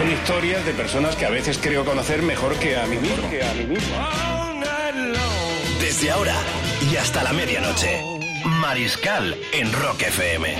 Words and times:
Son 0.00 0.10
historias 0.10 0.64
de 0.64 0.72
personas 0.72 1.14
que 1.14 1.26
a 1.26 1.30
veces 1.30 1.58
creo 1.58 1.84
conocer 1.84 2.22
mejor 2.22 2.58
que 2.58 2.74
a 2.74 2.86
mí 2.86 2.96
mismo. 2.96 3.28
Desde 5.78 6.10
ahora 6.10 6.36
y 6.90 6.96
hasta 6.96 7.22
la 7.22 7.34
medianoche, 7.34 8.02
Mariscal 8.46 9.36
en 9.52 9.70
Rock 9.70 10.00
FM. 10.00 10.56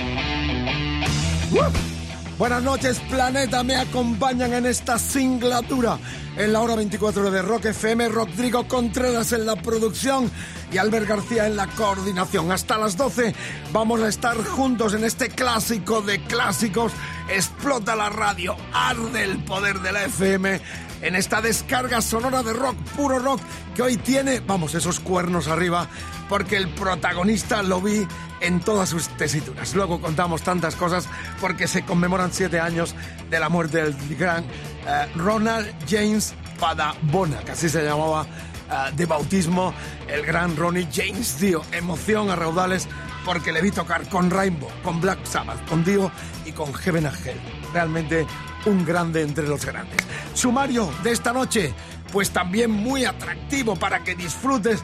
Buenas 2.41 2.63
noches, 2.63 2.99
planeta. 3.01 3.63
Me 3.63 3.75
acompañan 3.75 4.51
en 4.55 4.65
esta 4.65 4.97
singlatura. 4.97 5.99
En 6.35 6.51
la 6.51 6.61
hora 6.61 6.75
24 6.75 7.29
de 7.29 7.39
Rock 7.43 7.65
FM, 7.65 8.09
Rodrigo 8.09 8.67
Contreras 8.67 9.31
en 9.33 9.45
la 9.45 9.57
producción 9.57 10.31
y 10.71 10.79
Albert 10.79 11.07
García 11.07 11.45
en 11.45 11.55
la 11.55 11.67
coordinación. 11.67 12.51
Hasta 12.51 12.79
las 12.79 12.97
12 12.97 13.35
vamos 13.71 14.01
a 14.01 14.07
estar 14.07 14.35
juntos 14.43 14.95
en 14.95 15.03
este 15.03 15.29
clásico 15.29 16.01
de 16.01 16.19
clásicos. 16.23 16.93
Explota 17.29 17.95
la 17.95 18.09
radio, 18.09 18.57
arde 18.73 19.23
el 19.23 19.43
poder 19.43 19.79
de 19.81 19.91
la 19.91 20.05
FM 20.05 20.61
en 21.03 21.15
esta 21.15 21.41
descarga 21.41 22.01
sonora 22.01 22.41
de 22.41 22.53
rock, 22.53 22.75
puro 22.95 23.19
rock, 23.19 23.39
que 23.75 23.81
hoy 23.81 23.97
tiene, 23.97 24.39
vamos, 24.39 24.75
esos 24.75 24.99
cuernos 24.99 25.47
arriba, 25.47 25.87
porque 26.31 26.55
el 26.55 26.69
protagonista 26.69 27.61
lo 27.61 27.81
vi 27.81 28.07
en 28.39 28.61
todas 28.61 28.87
sus 28.87 29.09
tesituras. 29.17 29.75
Luego 29.75 29.99
contamos 29.99 30.43
tantas 30.43 30.77
cosas 30.77 31.05
porque 31.41 31.67
se 31.67 31.83
conmemoran 31.83 32.31
siete 32.31 32.57
años 32.57 32.95
de 33.29 33.37
la 33.37 33.49
muerte 33.49 33.83
del 33.83 34.17
gran 34.17 34.45
eh, 34.45 35.07
Ronald 35.17 35.67
James 35.89 36.33
Padabona, 36.57 37.39
que 37.39 37.51
así 37.51 37.67
se 37.67 37.83
llamaba 37.83 38.25
eh, 38.25 38.91
de 38.95 39.05
bautismo, 39.05 39.73
el 40.07 40.25
gran 40.25 40.55
Ronnie 40.55 40.87
James 40.89 41.37
Dio. 41.37 41.63
Emoción 41.73 42.29
a 42.29 42.37
raudales 42.37 42.87
porque 43.25 43.51
le 43.51 43.61
vi 43.61 43.71
tocar 43.71 44.07
con 44.07 44.29
Rainbow, 44.29 44.69
con 44.85 45.01
Black 45.01 45.25
Sabbath, 45.25 45.67
con 45.67 45.83
Dio 45.83 46.13
y 46.45 46.53
con 46.53 46.73
Heaven 46.73 47.07
and 47.07 47.27
Hell. 47.27 47.41
Realmente 47.73 48.25
un 48.65 48.85
grande 48.85 49.21
entre 49.21 49.49
los 49.49 49.65
grandes. 49.65 49.97
Sumario 50.33 50.89
de 51.03 51.11
esta 51.11 51.33
noche, 51.33 51.73
pues 52.13 52.31
también 52.31 52.71
muy 52.71 53.03
atractivo 53.03 53.75
para 53.75 54.01
que 54.01 54.15
disfrutes 54.15 54.81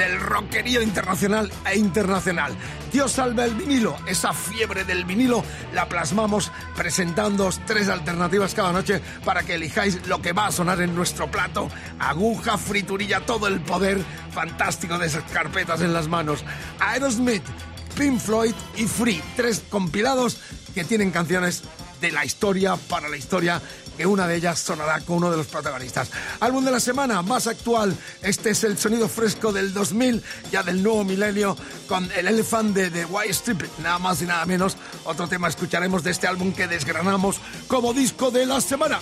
del 0.00 0.18
rockerío 0.18 0.80
internacional 0.80 1.52
e 1.70 1.76
internacional. 1.76 2.56
Dios 2.90 3.12
salve 3.12 3.44
el 3.44 3.54
vinilo, 3.54 3.94
esa 4.06 4.32
fiebre 4.32 4.84
del 4.84 5.04
vinilo 5.04 5.44
la 5.74 5.90
plasmamos 5.90 6.50
presentando 6.74 7.50
tres 7.66 7.90
alternativas 7.90 8.54
cada 8.54 8.72
noche 8.72 9.02
para 9.26 9.42
que 9.42 9.56
elijáis 9.56 10.06
lo 10.06 10.22
que 10.22 10.32
va 10.32 10.46
a 10.46 10.52
sonar 10.52 10.80
en 10.80 10.94
nuestro 10.94 11.30
plato. 11.30 11.68
Aguja, 11.98 12.56
friturilla, 12.56 13.20
todo 13.26 13.46
el 13.46 13.60
poder 13.60 13.98
fantástico 14.32 14.96
de 14.96 15.08
esas 15.08 15.30
carpetas 15.30 15.82
en 15.82 15.92
las 15.92 16.08
manos. 16.08 16.46
Aerosmith, 16.78 17.44
Pink 17.94 18.18
Floyd 18.18 18.54
y 18.78 18.86
Free, 18.86 19.22
tres 19.36 19.62
compilados 19.68 20.40
que 20.74 20.84
tienen 20.84 21.10
canciones 21.10 21.62
de 22.00 22.10
la 22.10 22.24
historia 22.24 22.76
para 22.88 23.10
la 23.10 23.18
historia, 23.18 23.60
que 24.00 24.06
una 24.06 24.26
de 24.26 24.36
ellas 24.36 24.58
sonará 24.58 24.98
con 25.00 25.18
uno 25.18 25.30
de 25.30 25.36
los 25.36 25.46
protagonistas. 25.46 26.10
Álbum 26.40 26.64
de 26.64 26.70
la 26.70 26.80
semana, 26.80 27.20
más 27.20 27.46
actual, 27.46 27.94
este 28.22 28.48
es 28.48 28.64
el 28.64 28.78
sonido 28.78 29.10
fresco 29.10 29.52
del 29.52 29.74
2000, 29.74 30.22
ya 30.50 30.62
del 30.62 30.82
nuevo 30.82 31.04
milenio, 31.04 31.54
con 31.86 32.10
el 32.12 32.26
Elephant 32.26 32.74
de 32.74 32.90
The 32.90 33.04
White 33.04 33.30
Strip, 33.34 33.60
nada 33.82 33.98
más 33.98 34.22
y 34.22 34.24
nada 34.24 34.46
menos. 34.46 34.78
Otro 35.04 35.28
tema 35.28 35.48
escucharemos 35.48 36.02
de 36.02 36.12
este 36.12 36.26
álbum 36.26 36.54
que 36.54 36.66
desgranamos 36.66 37.42
como 37.68 37.92
disco 37.92 38.30
de 38.30 38.46
la 38.46 38.62
semana. 38.62 38.98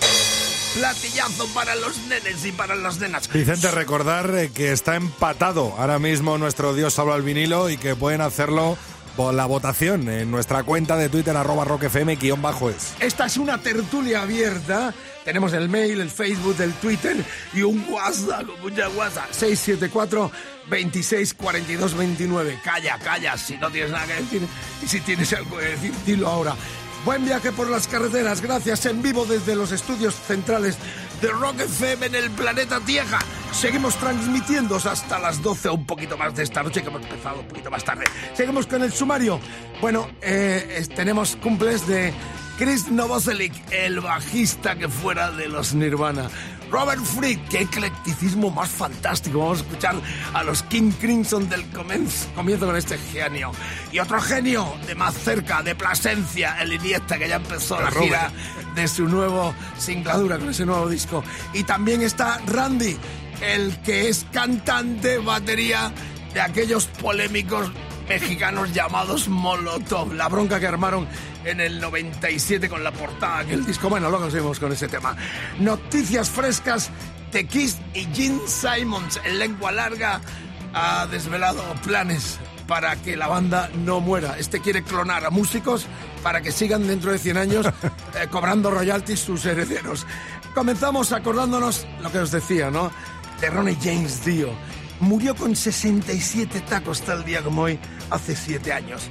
Platillazo 0.73 1.47
para 1.53 1.75
los 1.75 1.97
nenes 2.09 2.45
y 2.45 2.51
para 2.51 2.75
las 2.75 2.99
nenas. 2.99 3.31
Vicente, 3.31 3.71
recordar 3.71 4.35
eh, 4.35 4.51
que 4.53 4.73
está 4.73 4.97
empatado 4.97 5.75
ahora 5.77 5.97
mismo 5.97 6.37
nuestro 6.37 6.73
Dios 6.73 6.95
salva 6.95 7.15
al 7.15 7.21
vinilo 7.21 7.69
y 7.69 7.77
que 7.77 7.95
pueden 7.95 8.19
hacerlo 8.19 8.77
por 9.19 9.33
la 9.33 9.47
votación 9.47 10.07
en 10.07 10.31
nuestra 10.31 10.63
cuenta 10.63 10.95
de 10.95 11.09
Twitter 11.09 11.35
arroba 11.35 11.65
rockfm-es. 11.65 12.93
Esta 13.01 13.25
es 13.25 13.35
una 13.35 13.57
tertulia 13.57 14.21
abierta. 14.21 14.93
Tenemos 15.25 15.51
el 15.51 15.67
mail, 15.67 15.99
el 15.99 16.09
Facebook, 16.09 16.55
el 16.61 16.71
Twitter 16.75 17.17
y 17.53 17.61
un 17.63 17.85
WhatsApp, 17.89 18.45
mucha 18.61 18.87
WhatsApp. 18.87 19.29
674 19.31 20.31
26 20.69 21.33
42 21.33 21.97
29. 21.97 22.59
Calla, 22.63 22.97
calla, 22.97 23.37
si 23.37 23.57
no 23.57 23.69
tienes 23.69 23.91
nada 23.91 24.07
que 24.07 24.13
decir. 24.13 24.41
Y 24.81 24.87
si 24.87 25.01
tienes 25.01 25.33
algo 25.33 25.57
que 25.57 25.65
decir, 25.65 25.93
dilo 26.05 26.29
ahora. 26.29 26.55
Buen 27.03 27.25
viaje 27.25 27.51
por 27.51 27.69
las 27.69 27.89
carreteras. 27.89 28.39
Gracias 28.39 28.85
en 28.85 29.01
vivo 29.01 29.25
desde 29.25 29.53
los 29.53 29.73
estudios 29.73 30.15
centrales 30.15 30.77
de 31.21 31.29
Rock 31.29 31.61
FM 31.61 32.05
en 32.05 32.15
el 32.15 32.29
planeta 32.31 32.79
Tierra. 32.79 33.19
Seguimos 33.51 33.95
transmitiendo 33.95 34.77
hasta 34.77 35.19
las 35.19 35.41
12 35.41 35.69
o 35.69 35.73
un 35.73 35.85
poquito 35.85 36.17
más 36.17 36.35
de 36.35 36.43
esta 36.43 36.63
noche, 36.63 36.81
que 36.81 36.87
hemos 36.87 37.01
empezado 37.01 37.41
un 37.41 37.47
poquito 37.47 37.69
más 37.69 37.83
tarde. 37.83 38.05
Seguimos 38.33 38.67
con 38.67 38.83
el 38.83 38.91
sumario. 38.91 39.39
Bueno, 39.81 40.09
eh, 40.21 40.85
tenemos 40.95 41.35
cumples 41.35 41.87
de 41.87 42.13
Chris 42.57 42.89
Novoselic, 42.89 43.53
el 43.71 43.99
bajista 43.99 44.75
que 44.75 44.87
fuera 44.87 45.31
de 45.31 45.49
los 45.49 45.73
Nirvana. 45.73 46.29
Robert 46.71 47.01
Fried, 47.03 47.39
qué 47.49 47.61
eclecticismo 47.61 48.51
más 48.51 48.69
fantástico. 48.69 49.39
Vamos 49.39 49.59
a 49.59 49.61
escuchar 49.63 49.95
a 50.33 50.43
los 50.43 50.63
King 50.63 50.91
Crimson 50.99 51.49
del 51.49 51.67
comienzo, 51.71 52.27
comienzo 52.35 52.67
con 52.67 52.75
este 52.75 52.97
genio. 52.97 53.51
Y 53.91 53.99
otro 53.99 54.21
genio 54.21 54.75
de 54.85 54.95
más 54.95 55.15
cerca, 55.15 55.63
de 55.63 55.75
Plasencia, 55.75 56.57
el 56.61 56.73
Iniesta, 56.73 57.17
que 57.17 57.27
ya 57.27 57.37
empezó 57.37 57.79
la 57.81 57.91
gira 57.91 58.31
de 58.75 58.87
su 58.87 59.07
nuevo 59.07 59.53
singladura 59.77 60.37
con 60.37 60.49
ese 60.49 60.65
nuevo 60.65 60.87
disco. 60.87 61.23
Y 61.53 61.63
también 61.63 62.01
está 62.01 62.39
Randy, 62.45 62.97
el 63.41 63.77
que 63.81 64.09
es 64.09 64.25
cantante, 64.31 65.17
batería 65.17 65.91
de 66.33 66.41
aquellos 66.41 66.85
polémicos 66.85 67.71
mexicanos 68.07 68.73
llamados 68.73 69.27
Molotov. 69.27 70.13
La 70.13 70.27
bronca 70.27 70.59
que 70.59 70.67
armaron 70.67 71.07
en 71.45 71.59
el 71.59 71.79
97 71.79 72.69
con 72.69 72.83
la 72.83 72.91
portada 72.91 73.37
de 73.37 73.43
aquel 73.43 73.65
disco. 73.65 73.89
Bueno, 73.89 74.09
luego 74.09 74.29
seguimos 74.29 74.59
con 74.59 74.71
ese 74.71 74.87
tema. 74.87 75.15
Noticias 75.59 76.29
frescas 76.29 76.89
de 77.31 77.45
Kiss 77.45 77.77
y 77.93 78.05
Gene 78.13 78.41
Simons 78.47 79.19
en 79.23 79.39
lengua 79.39 79.71
larga 79.71 80.21
ha 80.73 81.07
desvelado 81.07 81.63
planes 81.83 82.39
para 82.67 82.95
que 82.97 83.17
la 83.17 83.27
banda 83.27 83.69
no 83.83 83.99
muera. 83.99 84.37
Este 84.37 84.61
quiere 84.61 84.83
clonar 84.83 85.25
a 85.25 85.31
músicos 85.31 85.87
para 86.21 86.41
que 86.41 86.51
sigan 86.51 86.87
dentro 86.87 87.11
de 87.11 87.17
100 87.17 87.37
años 87.37 87.65
eh, 88.15 88.27
cobrando 88.29 88.69
royalties 88.69 89.19
sus 89.19 89.45
herederos. 89.45 90.05
Comenzamos 90.53 91.11
acordándonos 91.11 91.87
lo 92.01 92.11
que 92.11 92.19
os 92.19 92.31
decía, 92.31 92.69
¿no? 92.69 92.91
De 93.41 93.49
Ronnie 93.49 93.77
James 93.81 94.23
Dio. 94.25 94.49
Murió 94.99 95.35
con 95.35 95.55
67 95.55 96.61
tacos 96.61 97.01
tal 97.01 97.23
día 97.23 97.41
como 97.41 97.63
hoy, 97.63 97.79
hace 98.09 98.35
7 98.35 98.73
años. 98.73 99.09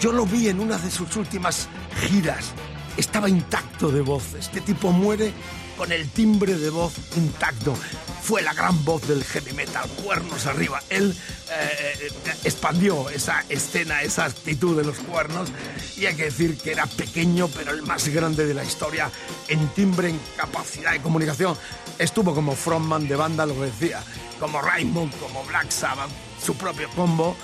Yo 0.00 0.12
lo 0.12 0.24
vi 0.24 0.48
en 0.48 0.60
una 0.60 0.78
de 0.78 0.90
sus 0.90 1.14
últimas 1.16 1.68
giras. 2.08 2.52
Estaba 2.96 3.28
intacto 3.28 3.92
de 3.92 4.00
voz. 4.00 4.32
Este 4.32 4.62
tipo 4.62 4.92
muere 4.92 5.30
con 5.76 5.92
el 5.92 6.08
timbre 6.08 6.54
de 6.54 6.70
voz 6.70 6.94
intacto. 7.16 7.76
Fue 8.22 8.40
la 8.40 8.54
gran 8.54 8.82
voz 8.82 9.06
del 9.06 9.22
heavy 9.22 9.52
metal, 9.52 9.86
cuernos 10.02 10.46
arriba. 10.46 10.82
Él 10.88 11.14
eh, 11.50 11.98
eh, 12.00 12.34
expandió 12.44 13.10
esa 13.10 13.44
escena, 13.50 14.00
esa 14.00 14.24
actitud 14.24 14.74
de 14.74 14.84
los 14.84 14.96
cuernos. 15.00 15.50
Y 15.98 16.06
hay 16.06 16.16
que 16.16 16.24
decir 16.24 16.56
que 16.56 16.72
era 16.72 16.86
pequeño, 16.86 17.48
pero 17.48 17.72
el 17.72 17.82
más 17.82 18.08
grande 18.08 18.46
de 18.46 18.54
la 18.54 18.64
historia 18.64 19.10
en 19.48 19.68
timbre, 19.68 20.08
en 20.08 20.20
capacidad 20.34 20.92
de 20.92 21.02
comunicación. 21.02 21.58
Estuvo 21.98 22.34
como 22.34 22.56
frontman 22.56 23.06
de 23.06 23.16
banda, 23.16 23.44
lo 23.44 23.60
decía, 23.60 24.02
como 24.38 24.62
Raymond, 24.62 25.14
como 25.18 25.44
Black 25.44 25.70
Sabbath, 25.70 26.08
su 26.42 26.54
propio 26.54 26.88
combo 26.96 27.36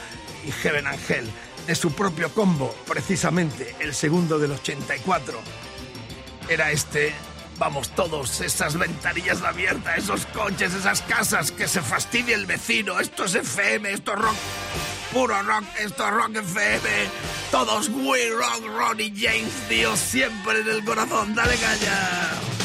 y 0.46 0.52
Heaven 0.52 0.86
Angel. 0.86 1.30
De 1.66 1.74
su 1.74 1.92
propio 1.92 2.32
combo, 2.32 2.72
precisamente 2.86 3.74
el 3.80 3.92
segundo 3.92 4.38
del 4.38 4.52
84, 4.52 5.40
era 6.48 6.70
este. 6.70 7.12
Vamos 7.58 7.88
todos, 7.90 8.40
esas 8.42 8.76
ventanillas 8.76 9.42
abiertas, 9.42 9.98
esos 9.98 10.26
coches, 10.26 10.74
esas 10.74 11.02
casas, 11.02 11.50
que 11.50 11.66
se 11.66 11.80
fastidie 11.80 12.34
el 12.34 12.46
vecino. 12.46 13.00
Esto 13.00 13.24
es 13.24 13.34
FM, 13.34 13.90
esto 13.90 14.12
es 14.12 14.18
rock, 14.18 14.36
puro 15.12 15.42
rock, 15.42 15.64
esto 15.80 16.06
es 16.06 16.12
rock 16.12 16.36
FM. 16.36 16.88
Todos 17.50 17.88
We 17.88 18.30
Rock, 18.30 18.66
Ronnie 18.66 19.12
James, 19.16 19.68
Dios 19.68 19.98
siempre 19.98 20.60
en 20.60 20.68
el 20.68 20.84
corazón. 20.84 21.34
Dale 21.34 21.56
caña. 21.56 22.55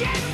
Yeah! 0.00 0.27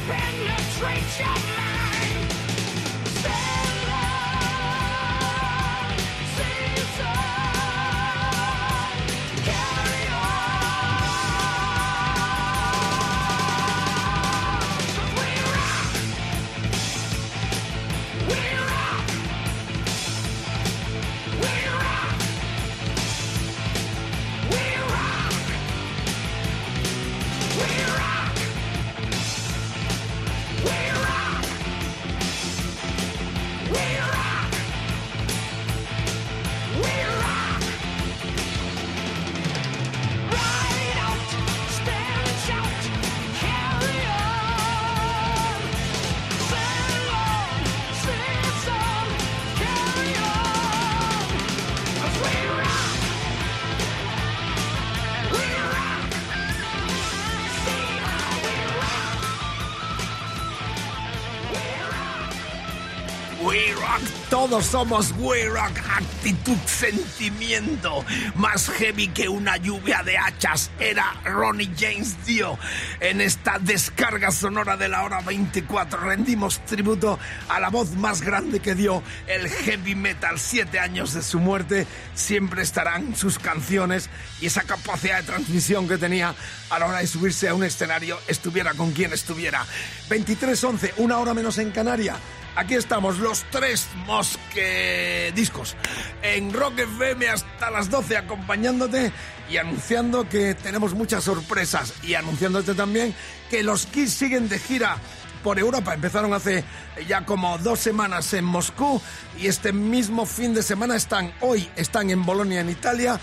Todos 64.45 64.67
somos 64.67 65.15
We 65.21 65.47
Rock, 65.47 65.79
actitud, 65.97 66.59
sentimiento. 66.67 68.05
Más 68.35 68.69
heavy 68.69 69.09
que 69.09 69.27
una 69.27 69.57
lluvia 69.57 70.03
de 70.03 70.19
hachas 70.19 70.71
era 70.79 71.15
Ronnie 71.25 71.71
James 71.75 72.15
Dio. 72.27 72.59
En 73.01 73.23
esta 73.23 73.59
descarga 73.59 74.31
sonora 74.31 74.77
de 74.77 74.89
la 74.91 75.03
hora 75.03 75.23
24 75.23 75.99
rendimos 75.99 76.63
tributo 76.67 77.19
a 77.49 77.59
la 77.59 77.71
voz 77.71 77.93
más 77.93 78.21
grande 78.21 78.61
que 78.61 78.75
dio 78.75 79.03
el 79.29 79.49
heavy 79.49 79.95
metal. 79.95 80.39
Siete 80.39 80.79
años 80.79 81.15
de 81.15 81.23
su 81.23 81.41
muerte 81.41 81.87
siempre 82.15 82.61
estarán 82.61 83.17
sus 83.17 83.39
canciones 83.39 84.11
y 84.43 84.47
esa 84.47 84.65
capacidad 84.65 85.21
de 85.21 85.23
transmisión 85.23 85.89
que 85.89 85.97
tenía 85.97 86.35
a 86.69 86.79
la 86.79 86.87
hora 86.87 86.99
de 86.99 87.07
subirse 87.07 87.49
a 87.49 87.55
un 87.55 87.65
escenario, 87.65 88.19
estuviera 88.29 88.75
con 88.75 88.93
quien 88.93 89.15
estuviera. 89.15 89.65
23-11, 90.11 90.93
una 90.99 91.17
hora 91.17 91.33
menos 91.33 91.57
en 91.57 91.71
Canarias. 91.71 92.19
Aquí 92.57 92.75
estamos, 92.75 93.19
los 93.19 93.43
tres 93.51 93.89
mosque 94.07 95.33
discos 95.35 95.75
en 96.23 96.53
Rock 96.53 96.79
FM 96.79 97.29
hasta 97.29 97.69
las 97.69 97.91
12 97.91 98.17
acompañándote 98.17 99.11
y 99.51 99.57
anunciando 99.57 100.29
que 100.29 100.55
tenemos 100.55 100.95
muchas 100.95 101.25
sorpresas 101.25 101.93
y 102.05 102.15
anunciándote 102.15 102.75
también 102.75 103.13
que 103.51 103.65
los 103.65 103.87
Kiss 103.87 104.15
siguen 104.15 104.49
de 104.49 104.61
gira 104.61 104.99
por 105.43 105.59
Europa. 105.59 105.95
Empezaron 105.95 106.33
hace 106.33 106.63
ya 107.09 107.27
como 107.27 107.59
dos 107.59 107.81
semanas 107.81 108.33
en 108.35 108.45
Moscú 108.45 109.03
y 109.37 109.49
este 109.49 109.73
mismo 109.73 110.25
fin 110.25 110.55
de 110.55 110.63
semana 110.63 110.95
están, 110.95 111.35
hoy 111.41 111.69
están 111.75 112.09
en 112.11 112.25
Bolonia, 112.25 112.61
en 112.61 112.71
Italia. 112.71 113.19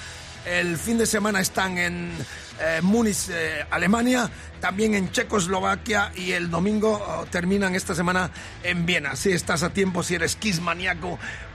El 0.45 0.77
fin 0.77 0.97
de 0.97 1.05
semana 1.05 1.39
están 1.39 1.77
en 1.77 2.11
eh, 2.59 2.79
Múnich, 2.81 3.29
eh, 3.29 3.65
Alemania, 3.69 4.29
también 4.59 4.93
en 4.93 5.11
Checoslovaquia 5.11 6.11
y 6.15 6.33
el 6.33 6.49
domingo 6.49 6.93
oh, 6.93 7.25
terminan 7.25 7.75
esta 7.75 7.95
semana 7.95 8.31
en 8.63 8.85
Viena. 8.85 9.15
Si 9.15 9.31
estás 9.31 9.63
a 9.63 9.71
tiempo, 9.71 10.03
si 10.03 10.15
eres 10.15 10.35
Kiss 10.35 10.61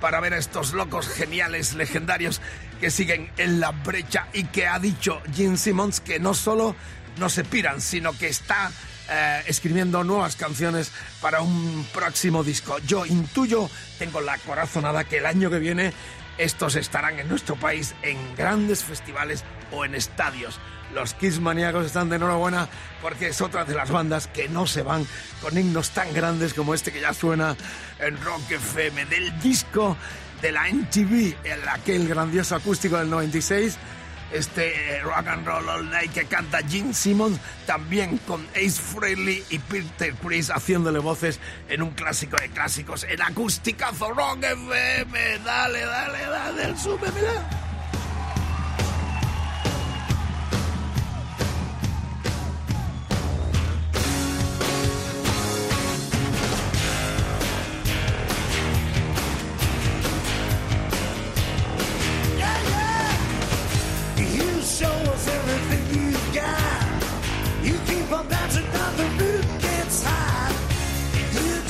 para 0.01 0.21
ver 0.21 0.35
a 0.35 0.39
estos 0.39 0.73
locos 0.73 1.09
geniales, 1.09 1.75
legendarios 1.75 2.41
que 2.81 2.91
siguen 2.91 3.31
en 3.37 3.61
la 3.61 3.71
brecha 3.71 4.27
y 4.33 4.45
que 4.45 4.67
ha 4.67 4.79
dicho 4.79 5.23
Gene 5.35 5.57
Simmons 5.57 6.01
que 6.01 6.19
no 6.19 6.35
solo 6.35 6.75
no 7.19 7.29
se 7.29 7.45
piran, 7.45 7.81
sino 7.81 8.17
que 8.17 8.29
está 8.29 8.71
eh, 9.09 9.43
escribiendo 9.47 10.03
nuevas 10.05 10.37
canciones 10.37 10.91
para 11.21 11.41
un 11.41 11.87
próximo 11.93 12.43
disco. 12.43 12.79
Yo 12.87 13.07
intuyo, 13.07 13.71
tengo 13.99 14.21
la 14.21 14.37
corazonada 14.39 15.05
que 15.05 15.19
el 15.19 15.27
año 15.27 15.49
que 15.49 15.59
viene 15.59 15.93
estos 16.39 16.77
estarán 16.77 17.19
en 17.19 17.29
nuestro 17.29 17.57
país 17.57 17.95
en 18.03 18.19
grandes 18.37 18.85
festivales 18.85 19.45
o 19.73 19.85
en 19.85 19.95
estadios. 19.95 20.59
Los 20.95 21.15
Kiss 21.15 21.41
maníacos 21.41 21.87
están 21.87 22.09
de 22.09 22.17
enhorabuena 22.17 22.69
porque 23.03 23.29
es 23.29 23.41
otra 23.41 23.65
de 23.65 23.75
las 23.75 23.91
bandas 23.91 24.29
que 24.29 24.49
no 24.49 24.67
se 24.67 24.83
van 24.83 25.07
con 25.43 25.59
himnos 25.59 25.91
tan 25.91 26.13
grandes 26.15 26.55
como 26.55 26.75
este 26.75 26.93
que 26.93 27.01
ya 27.01 27.13
suena 27.13 27.57
en 27.99 28.21
Rock 28.23 28.51
FM 28.51 29.07
del 29.07 29.39
disco 29.41 29.97
de 30.41 30.53
la 30.53 30.69
MTV, 30.69 31.35
el, 31.45 31.69
aquel 31.69 32.07
grandioso 32.07 32.55
acústico 32.55 32.97
del 32.99 33.11
96 33.11 33.79
este 34.33 34.97
eh, 34.97 35.03
rock 35.03 35.27
and 35.29 35.47
roll 35.47 35.69
all 35.69 35.85
night 35.91 36.13
que 36.13 36.25
canta 36.25 36.59
Gene 36.69 36.95
Simmons, 36.95 37.39
también 37.67 38.19
con 38.19 38.47
Ace 38.55 38.81
Frehley 38.81 39.45
y 39.51 39.59
Peter 39.59 40.15
Chris 40.15 40.51
haciéndole 40.51 40.99
voces 40.99 41.41
en 41.69 41.83
un 41.83 41.91
clásico 41.91 42.37
de 42.37 42.49
clásicos, 42.51 43.05
en 43.05 43.21
acústicazo 43.23 44.11
rock 44.11 44.43
FM. 44.43 45.39
Dale, 45.45 45.81
dale, 45.81 46.27
dale, 46.27 47.66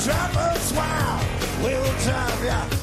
drive 0.07 0.37
us 0.37 0.71
wild. 0.71 1.21
We 1.59 1.73
will 1.75 1.97
drive 2.05 2.45
ya. 2.45 2.76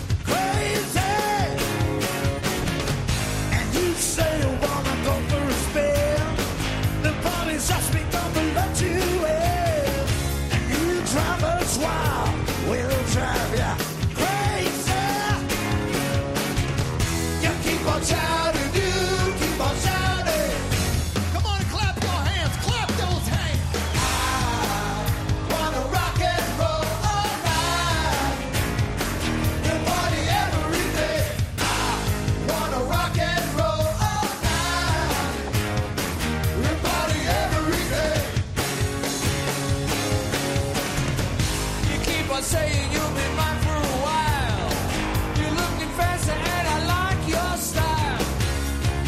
by 42.34 42.40
saying 42.40 42.90
you'll 42.90 43.14
be 43.20 43.26
mine 43.36 43.60
for 43.64 43.76
a 43.78 43.96
while. 44.06 44.70
You're 45.38 45.56
looking 45.62 45.92
fancy, 45.98 46.32
and 46.32 46.66
I 46.74 46.78
like 46.94 47.20
your 47.34 47.52
style. 47.70 48.22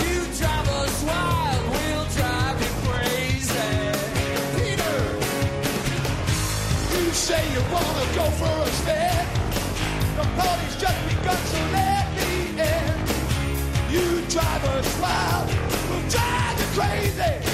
You 0.05 0.17
drive 0.39 0.69
us 0.81 0.97
wild, 1.11 1.63
we'll 1.75 2.09
drive 2.19 2.57
you 2.63 2.73
crazy. 2.87 3.73
Peter, 4.55 4.99
you 6.95 7.05
say 7.27 7.43
you 7.55 7.63
wanna 7.75 8.07
go 8.21 8.27
for 8.41 8.55
a 8.69 8.71
spin. 8.81 9.25
The 10.19 10.27
party's 10.39 10.77
just 10.83 11.01
begun, 11.09 11.41
so 11.53 11.61
let 11.79 12.07
me 12.19 12.33
in. 12.75 12.95
You 13.95 14.07
drive 14.35 14.65
us 14.77 14.89
wild, 15.03 15.49
we'll 15.89 16.09
drive 16.15 16.57
you 16.61 16.69
crazy. 16.79 17.46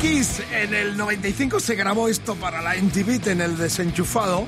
Kiss 0.00 0.40
en 0.50 0.72
el 0.72 0.96
95 0.96 1.60
se 1.60 1.74
grabó 1.74 2.08
esto 2.08 2.34
para 2.34 2.62
la 2.62 2.74
MTV 2.74 3.28
en 3.28 3.42
el 3.42 3.58
desenchufado 3.58 4.46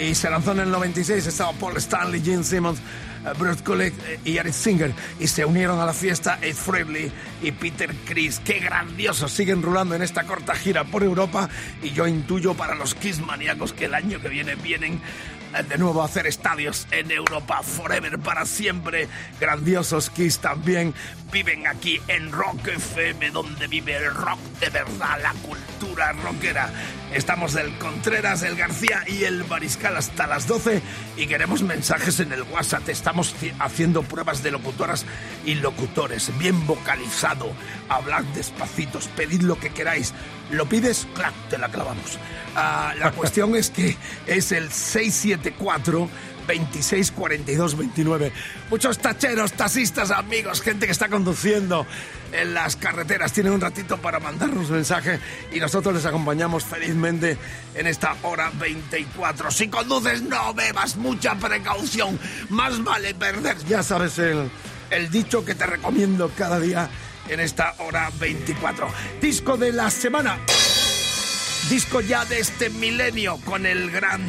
y 0.00 0.16
se 0.16 0.28
lanzó 0.28 0.50
en 0.50 0.60
el 0.60 0.70
96. 0.70 1.28
Estaba 1.28 1.52
Paul 1.52 1.76
Stanley, 1.76 2.20
Gene 2.20 2.42
Simmons, 2.42 2.80
eh, 2.80 3.32
Bruce 3.38 3.62
Kulick 3.62 3.94
eh, 4.08 4.18
y 4.24 4.38
Eric 4.38 4.52
Singer 4.52 4.92
y 5.20 5.28
se 5.28 5.44
unieron 5.44 5.78
a 5.78 5.86
la 5.86 5.92
fiesta 5.92 6.40
Ed 6.42 6.56
Frehley 6.56 7.12
y 7.40 7.52
Peter 7.52 7.94
Chris. 8.04 8.40
¡Qué 8.40 8.58
grandiosos! 8.58 9.30
Siguen 9.30 9.62
rulando 9.62 9.94
en 9.94 10.02
esta 10.02 10.24
corta 10.24 10.56
gira 10.56 10.82
por 10.82 11.04
Europa 11.04 11.48
y 11.82 11.90
yo 11.90 12.08
intuyo 12.08 12.54
para 12.54 12.74
los 12.74 12.96
Kiss 12.96 13.20
maníacos 13.20 13.72
que 13.72 13.84
el 13.84 13.94
año 13.94 14.20
que 14.20 14.28
viene 14.28 14.56
vienen 14.56 15.00
eh, 15.54 15.62
de 15.62 15.78
nuevo 15.78 16.02
a 16.02 16.06
hacer 16.06 16.26
estadios 16.26 16.88
en 16.90 17.10
Europa 17.10 17.62
forever 17.62 18.18
para 18.18 18.44
siempre. 18.44 19.08
Grandiosos 19.40 20.10
Kiss 20.10 20.38
también 20.38 20.94
viven 21.32 21.66
aquí 21.66 22.00
en 22.08 22.32
Rock 22.32 22.68
FM, 22.68 23.30
donde 23.30 23.66
vive 23.68 23.96
el 23.96 24.12
rock 24.14 24.38
de 24.60 24.68
verdad, 24.70 25.18
la 25.22 25.32
cultura 25.34 26.12
rockera. 26.12 26.70
Estamos 27.12 27.54
del 27.54 27.76
Contreras, 27.78 28.42
el 28.42 28.56
García 28.56 29.02
y 29.06 29.24
el 29.24 29.44
Mariscal 29.46 29.96
hasta 29.96 30.26
las 30.26 30.46
12 30.46 30.80
y 31.16 31.26
queremos 31.26 31.62
mensajes 31.62 32.20
en 32.20 32.32
el 32.32 32.42
WhatsApp. 32.42 32.88
Estamos 32.88 33.34
ci- 33.40 33.52
haciendo 33.58 34.02
pruebas 34.02 34.42
de 34.42 34.50
locutoras 34.52 35.04
y 35.44 35.54
locutores, 35.56 36.30
bien 36.38 36.66
vocalizado. 36.66 37.52
Hablad 37.88 38.22
despacitos, 38.34 39.08
pedid 39.08 39.42
lo 39.42 39.58
que 39.58 39.70
queráis. 39.70 40.12
Lo 40.50 40.68
pides, 40.68 41.06
clac, 41.14 41.32
te 41.48 41.58
la 41.58 41.68
clavamos. 41.68 42.18
Ah, 42.54 42.94
la 42.98 43.10
cuestión 43.16 43.54
es 43.56 43.70
que 43.70 43.96
es 44.26 44.52
el 44.52 44.70
674 44.70 46.08
26 46.50 47.12
42 47.12 47.76
29. 47.76 48.32
Muchos 48.70 48.98
tacheros, 48.98 49.52
taxistas, 49.52 50.10
amigos, 50.10 50.60
gente 50.60 50.86
que 50.86 50.92
está 50.92 51.08
conduciendo 51.08 51.86
en 52.32 52.54
las 52.54 52.74
carreteras, 52.74 53.32
tienen 53.32 53.52
un 53.52 53.60
ratito 53.60 53.98
para 53.98 54.18
mandarnos 54.18 54.68
mensaje 54.68 55.20
y 55.52 55.60
nosotros 55.60 55.94
les 55.94 56.04
acompañamos 56.06 56.64
felizmente 56.64 57.38
en 57.76 57.86
esta 57.86 58.16
hora 58.22 58.50
24. 58.58 59.52
Si 59.52 59.68
conduces, 59.68 60.22
no 60.22 60.52
bebas, 60.52 60.96
mucha 60.96 61.36
precaución. 61.36 62.18
Más 62.48 62.82
vale 62.82 63.14
perder. 63.14 63.56
Ya 63.68 63.84
sabes 63.84 64.18
el, 64.18 64.50
el 64.90 65.08
dicho 65.08 65.44
que 65.44 65.54
te 65.54 65.66
recomiendo 65.66 66.32
cada 66.36 66.58
día 66.58 66.90
en 67.28 67.38
esta 67.38 67.76
hora 67.78 68.10
24. 68.18 68.88
Disco 69.20 69.56
de 69.56 69.70
la 69.70 69.88
semana 69.88 70.36
disco 71.68 72.00
ya 72.00 72.24
de 72.24 72.40
este 72.40 72.68
milenio 72.68 73.36
con 73.44 73.64
el 73.64 73.92
gran 73.92 74.28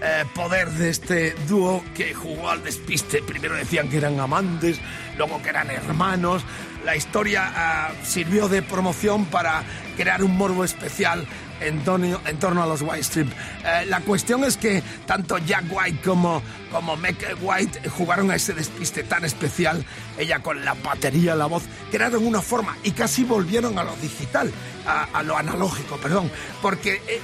eh, 0.00 0.24
poder 0.34 0.70
de 0.70 0.90
este 0.90 1.34
dúo 1.48 1.82
que 1.94 2.14
jugó 2.14 2.50
al 2.50 2.62
despiste. 2.62 3.22
Primero 3.22 3.56
decían 3.56 3.88
que 3.88 3.96
eran 3.96 4.20
amantes, 4.20 4.78
luego 5.16 5.42
que 5.42 5.48
eran 5.48 5.70
hermanos. 5.70 6.44
La 6.84 6.94
historia 6.94 7.52
ah, 7.54 7.90
sirvió 8.04 8.48
de 8.48 8.62
promoción 8.62 9.26
para 9.26 9.64
crear 9.96 10.22
un 10.22 10.36
morbo 10.36 10.64
especial 10.64 11.26
en 11.60 11.82
torno, 11.84 12.20
en 12.24 12.38
torno 12.38 12.62
a 12.62 12.66
los 12.66 12.82
White 12.82 13.00
Strip. 13.00 13.32
Eh, 13.64 13.86
la 13.86 14.00
cuestión 14.00 14.44
es 14.44 14.56
que 14.56 14.82
tanto 15.06 15.38
Jack 15.38 15.64
White 15.70 16.00
como, 16.04 16.42
como 16.70 16.96
Meg 16.96 17.16
White 17.40 17.88
jugaron 17.90 18.30
a 18.30 18.36
ese 18.36 18.52
despiste 18.52 19.02
tan 19.02 19.24
especial, 19.24 19.84
ella 20.16 20.40
con 20.40 20.64
la 20.64 20.74
batería, 20.74 21.34
la 21.34 21.46
voz, 21.46 21.64
crearon 21.90 22.26
una 22.26 22.40
forma 22.40 22.76
y 22.84 22.92
casi 22.92 23.24
volvieron 23.24 23.78
a 23.78 23.84
lo 23.84 23.96
digital, 23.96 24.52
a, 24.86 25.22
lo 25.22 25.36
analógico, 25.36 25.96
perdón, 25.96 26.30
porque 26.62 27.02
eh, 27.06 27.20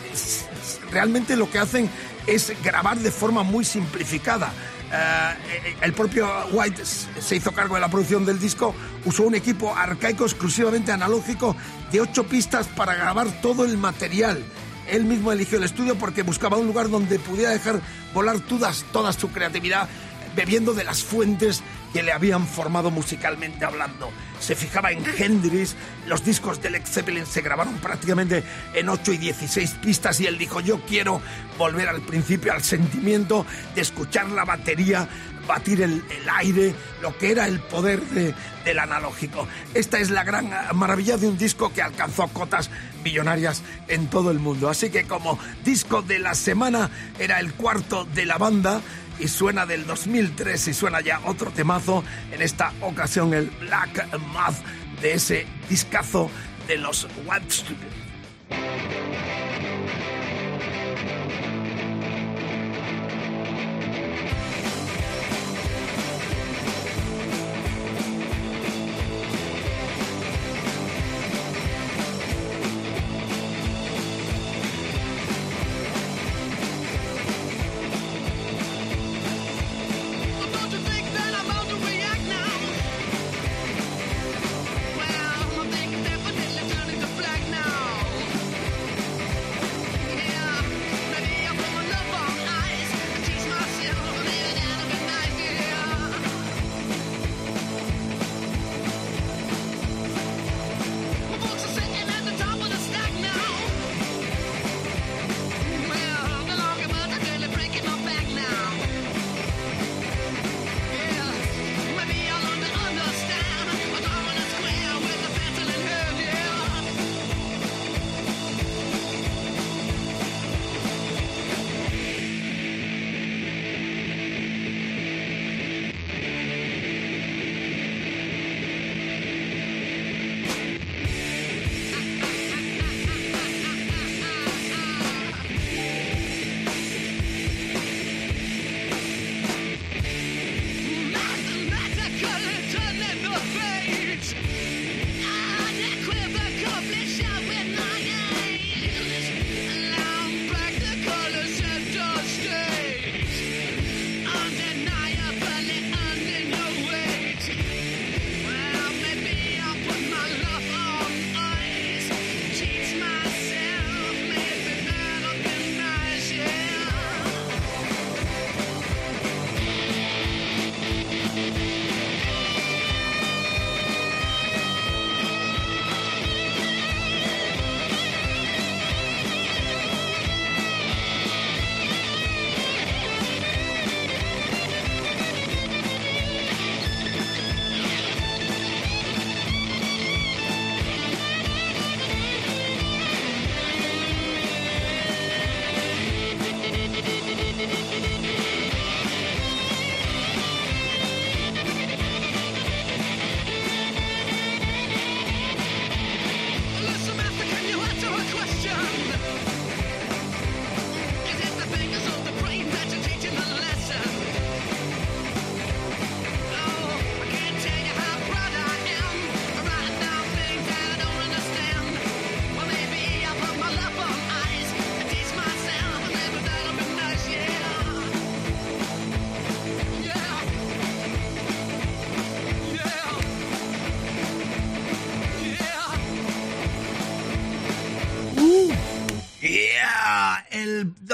realmente 0.90 1.37
lo 1.37 1.50
que 1.50 1.59
hacen 1.59 1.88
es 2.26 2.52
grabar 2.62 2.99
de 2.99 3.11
forma 3.11 3.43
muy 3.43 3.64
simplificada. 3.64 4.52
Eh, 4.93 5.76
el 5.81 5.93
propio 5.93 6.28
White 6.52 6.85
se 6.85 7.37
hizo 7.37 7.52
cargo 7.52 7.75
de 7.75 7.81
la 7.81 7.88
producción 7.88 8.25
del 8.25 8.38
disco, 8.38 8.75
usó 9.04 9.25
un 9.25 9.35
equipo 9.35 9.75
arcaico 9.75 10.25
exclusivamente 10.25 10.93
analógico 10.93 11.57
de 11.90 12.00
ocho 12.00 12.25
pistas 12.25 12.66
para 12.69 12.95
grabar 12.95 13.40
todo 13.40 13.64
el 13.64 13.76
material. 13.76 14.45
Él 14.88 15.04
mismo 15.04 15.33
eligió 15.33 15.59
el 15.59 15.64
estudio 15.64 15.97
porque 15.97 16.23
buscaba 16.23 16.59
un 16.59 16.66
lugar 16.66 16.90
donde 16.90 17.19
pudiera 17.19 17.50
dejar 17.50 17.81
volar 18.12 18.40
todas, 18.40 18.85
toda 18.92 19.12
su 19.12 19.31
creatividad, 19.31 19.88
bebiendo 20.37 20.75
de 20.75 20.85
las 20.85 21.03
fuentes 21.03 21.62
que 21.94 22.02
le 22.02 22.12
habían 22.12 22.46
formado 22.46 22.90
musicalmente 22.90 23.64
hablando. 23.64 24.11
Se 24.40 24.54
fijaba 24.54 24.90
en 24.90 25.02
Hendrix, 25.16 25.74
los 26.07 26.22
discos 26.24 26.61
de 26.61 26.68
Led 26.70 26.83
Zeppelin 26.85 27.24
se 27.24 27.40
grabaron 27.40 27.74
prácticamente 27.78 28.42
en 28.74 28.88
8 28.90 29.12
y 29.12 29.16
16 29.18 29.70
pistas 29.80 30.20
y 30.20 30.26
él 30.26 30.37
dijo, 30.37 30.61
yo 30.61 30.80
quiero 30.85 31.22
volver 31.57 31.88
al 31.88 32.02
principio, 32.02 32.52
al 32.52 32.62
sentimiento 32.62 33.46
de 33.74 33.80
escuchar 33.80 34.28
la 34.30 34.44
batería, 34.44 35.09
batir 35.46 35.83
el, 35.83 35.92
el 36.11 36.28
aire, 36.37 36.74
lo 37.00 37.16
que 37.16 37.30
era 37.30 37.46
el 37.46 37.61
poder 37.61 38.02
de- 38.02 38.35
del 38.64 38.78
analógico. 38.78 39.46
Esta 39.74 39.98
es 39.98 40.11
la 40.11 40.24
gran 40.24 40.50
maravilla 40.74 41.16
de 41.18 41.28
un 41.28 41.37
disco 41.38 41.72
que 41.72 41.83
alcanzó 41.83 42.26
cotas 42.28 42.70
millonarias 43.04 43.62
en 43.88 44.09
todo 44.09 44.30
el 44.30 44.38
mundo. 44.40 44.68
Así 44.70 44.90
que 44.90 45.04
como 45.04 45.38
disco 45.64 46.00
de 46.02 46.18
la 46.18 46.35
semana 46.35 46.90
era 47.18 47.38
el 47.40 47.52
cuarto 47.52 48.04
de 48.07 48.24
la 48.26 48.38
banda 48.38 48.80
y 49.18 49.29
suena 49.29 49.66
del 49.66 49.87
2003 49.87 50.68
y 50.68 50.74
suena 50.74 51.00
ya 51.00 51.20
otro 51.24 51.50
temazo, 51.50 52.05
en 52.33 52.42
esta 52.42 52.72
ocasión 52.81 53.35
el 53.35 53.50
Black 53.61 54.09
Math 54.33 54.57
de 55.00 55.14
ese 55.14 55.46
discazo 55.68 56.31
de 56.66 56.79
los 56.79 57.07
Watts. 57.27 57.64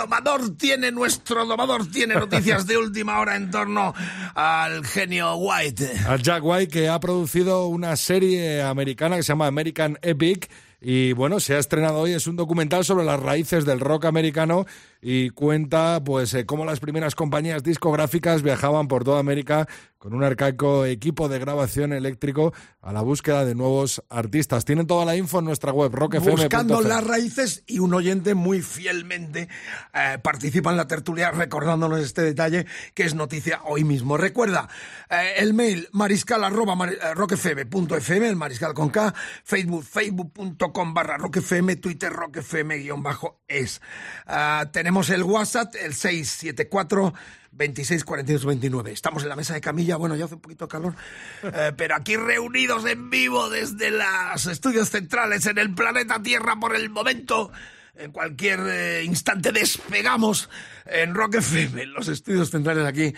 Domador 0.00 0.56
tiene, 0.56 0.90
nuestro 0.90 1.44
domador 1.44 1.86
tiene 1.86 2.14
noticias 2.14 2.66
de 2.66 2.78
última 2.78 3.18
hora 3.18 3.36
en 3.36 3.50
torno 3.50 3.94
al 4.34 4.84
genio 4.86 5.36
White. 5.36 5.90
A 6.08 6.16
Jack 6.16 6.42
White 6.42 6.72
que 6.72 6.88
ha 6.88 6.98
producido 6.98 7.66
una 7.66 7.96
serie 7.96 8.62
americana 8.62 9.16
que 9.16 9.22
se 9.22 9.28
llama 9.28 9.46
American 9.46 9.98
Epic 10.02 10.50
y 10.80 11.12
bueno, 11.12 11.40
se 11.40 11.54
ha 11.54 11.58
estrenado 11.58 11.98
hoy, 11.98 12.12
es 12.12 12.26
un 12.26 12.36
documental 12.36 12.84
sobre 12.84 13.04
las 13.04 13.20
raíces 13.20 13.66
del 13.66 13.80
rock 13.80 14.06
americano 14.06 14.64
y 15.02 15.30
cuenta 15.30 16.02
pues 16.02 16.32
eh, 16.32 16.46
cómo 16.46 16.64
las 16.64 16.80
primeras 16.80 17.14
compañías 17.14 17.62
discográficas 17.62 18.42
viajaban 18.42 18.88
por 18.88 19.04
toda 19.04 19.20
América 19.20 19.68
con 19.98 20.14
un 20.14 20.24
arcaico 20.24 20.86
equipo 20.86 21.28
de 21.28 21.38
grabación 21.38 21.92
eléctrico 21.92 22.54
a 22.80 22.92
la 22.92 23.02
búsqueda 23.02 23.44
de 23.44 23.54
nuevos 23.54 24.02
artistas. 24.08 24.64
Tienen 24.64 24.86
toda 24.86 25.04
la 25.04 25.16
info 25.16 25.40
en 25.40 25.44
nuestra 25.44 25.72
web 25.72 25.94
rockfm.fm. 25.94 26.42
Buscando 26.42 26.80
las 26.80 27.06
raíces 27.06 27.62
y 27.66 27.78
un 27.80 27.92
oyente 27.92 28.34
muy 28.34 28.62
fielmente 28.62 29.48
eh, 29.92 30.18
participa 30.22 30.70
en 30.70 30.78
la 30.78 30.86
tertulia 30.86 31.30
recordándonos 31.30 32.00
este 32.00 32.22
detalle 32.22 32.64
que 32.94 33.04
es 33.04 33.14
noticia 33.14 33.60
hoy 33.64 33.84
mismo. 33.84 34.16
Recuerda 34.16 34.68
eh, 35.10 35.34
el 35.36 35.52
mail 35.52 35.88
mariscal 35.92 36.44
arroba 36.44 36.74
eh, 36.88 37.14
rockfm.fm, 37.14 38.28
el 38.28 38.36
mariscal 38.36 38.72
con 38.72 38.88
K, 38.88 39.14
Facebook, 39.44 39.84
facebook.com 39.84 40.69
barra 40.72 41.16
rockfm, 41.18 41.76
Twitter 41.76 42.12
rockfm 42.12 42.78
guion 42.78 43.02
bajo 43.02 43.40
es. 43.48 43.80
Ah, 44.26 44.68
tenemos 44.72 45.11
el 45.11 45.22
WhatsApp, 45.22 45.74
el 45.80 45.94
674 45.94 47.14
26 47.52 48.04
42 48.04 48.44
29. 48.44 48.92
Estamos 48.92 49.22
en 49.22 49.28
la 49.28 49.37
mesa 49.37 49.54
de 49.54 49.61
camilla, 49.61 49.96
bueno, 49.96 50.16
ya 50.16 50.26
hace 50.26 50.35
un 50.35 50.40
poquito 50.40 50.66
de 50.66 50.70
calor, 50.70 50.94
eh, 51.42 51.72
pero 51.76 51.96
aquí 51.96 52.16
reunidos 52.16 52.85
en 52.87 53.11
vivo 53.11 53.48
desde 53.50 53.90
los 53.90 54.46
estudios 54.46 54.90
centrales 54.90 55.46
en 55.46 55.59
el 55.59 55.74
planeta 55.74 56.22
Tierra 56.22 56.56
por 56.56 56.76
el 56.76 56.90
momento. 56.90 57.50
En 57.94 58.12
cualquier 58.12 58.61
eh, 58.68 59.05
instante 59.05 59.53
despegamos 59.53 60.48
en 60.87 61.14
Rock 61.14 61.35
FM, 61.37 61.83
en 61.83 61.92
los 61.92 62.09
estudios 62.09 62.50
centrales 62.50 62.87
aquí 62.87 63.12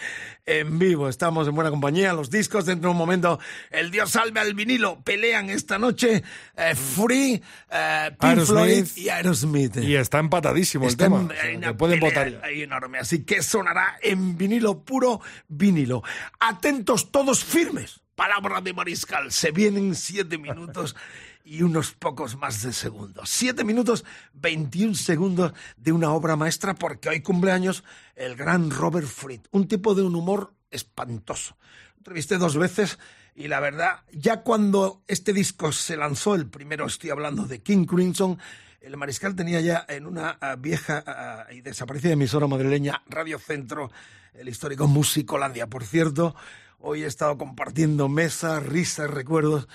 en 0.47 0.79
vivo. 0.79 1.09
Estamos 1.09 1.47
en 1.47 1.55
buena 1.55 1.71
compañía, 1.71 2.13
los 2.13 2.31
discos. 2.31 2.67
Dentro 2.67 2.89
de 2.89 2.93
un 2.93 2.99
momento, 2.99 3.39
el 3.71 3.91
Dios 3.91 4.11
salve 4.11 4.41
al 4.41 4.55
vinilo. 4.55 5.01
Pelean 5.03 5.51
esta 5.51 5.79
noche 5.79 6.23
eh, 6.57 6.75
Free, 6.75 7.43
eh, 7.71 8.11
Pink 8.13 8.23
Aerosmith. 8.25 8.47
Floyd 8.87 8.87
y 8.97 9.09
Aerosmith. 9.09 9.77
Y 9.77 9.95
está 9.97 10.19
empatadísimo 10.19 10.87
Está 10.87 11.05
el 11.07 11.11
tema. 11.13 11.23
en- 11.23 11.29
sea, 11.31 11.43
hay 11.43 11.57
una 11.57 11.77
pueden 11.77 12.01
votar 12.01 12.41
enorme. 12.51 12.99
Así 12.99 13.25
que 13.25 13.43
sonará 13.43 13.99
en 14.03 14.37
vinilo, 14.37 14.83
puro 14.85 15.21
vinilo. 15.49 16.03
Atentos 16.41 17.13
todos 17.13 17.45
firmes. 17.45 18.01
Palabra 18.15 18.61
de 18.61 18.73
Mariscal. 18.75 19.33
Se 19.33 19.51
vienen 19.53 19.95
siete 19.95 20.39
minutos 20.39 20.95
y 21.45 21.63
unos 21.63 21.93
pocos 21.93 22.37
más 22.37 22.63
de 22.63 22.73
segundos. 22.73 23.29
Siete 23.29 23.65
minutos, 23.65 24.05
21 24.35 24.95
segundos 24.95 25.53
de 25.77 25.93
una 25.93 26.13
obra 26.13 26.37
maestra 26.37 26.75
porque 26.75 27.09
hoy 27.09 27.21
cumpleaños 27.21 27.85
el 28.17 28.37
gran 28.37 28.71
Robert 28.71 29.07
Fried. 29.07 29.41
Un 29.51 29.69
tipo 29.69 29.95
de 29.95 30.03
un 30.03 30.15
humor 30.15 30.55
espantoso. 30.71 31.57
Lo 31.95 31.99
Entrevisté 31.99 32.39
dos 32.39 32.57
veces 32.57 32.99
y 33.35 33.49
la 33.49 33.61
verdad, 33.61 34.01
ya 34.13 34.43
cuando 34.43 35.03
este 35.09 35.33
disco 35.33 35.73
se 35.73 35.97
lanzó, 35.97 36.35
el 36.35 36.47
primero 36.47 36.87
estoy 36.87 37.11
hablando 37.11 37.47
de 37.47 37.61
King 37.63 37.87
Crimson, 37.87 38.39
el 38.81 38.97
mariscal 38.97 39.35
tenía 39.35 39.61
ya 39.61 39.87
en 39.89 40.07
una 40.07 40.37
ah, 40.41 40.57
vieja 40.57 41.03
ah, 41.07 41.47
y 41.53 41.61
desaparecida 41.61 42.13
emisora 42.13 42.47
madrileña, 42.47 43.03
Radio 43.09 43.39
Centro, 43.39 43.91
el 44.35 44.49
histórico 44.49 44.87
Musicolandia. 44.87 45.67
Por 45.69 45.85
cierto, 45.85 46.35
hoy 46.79 47.05
he 47.05 47.07
estado 47.07 47.39
compartiendo 47.39 48.09
mesas, 48.09 48.63
risas, 48.65 49.09
recuerdos 49.09 49.69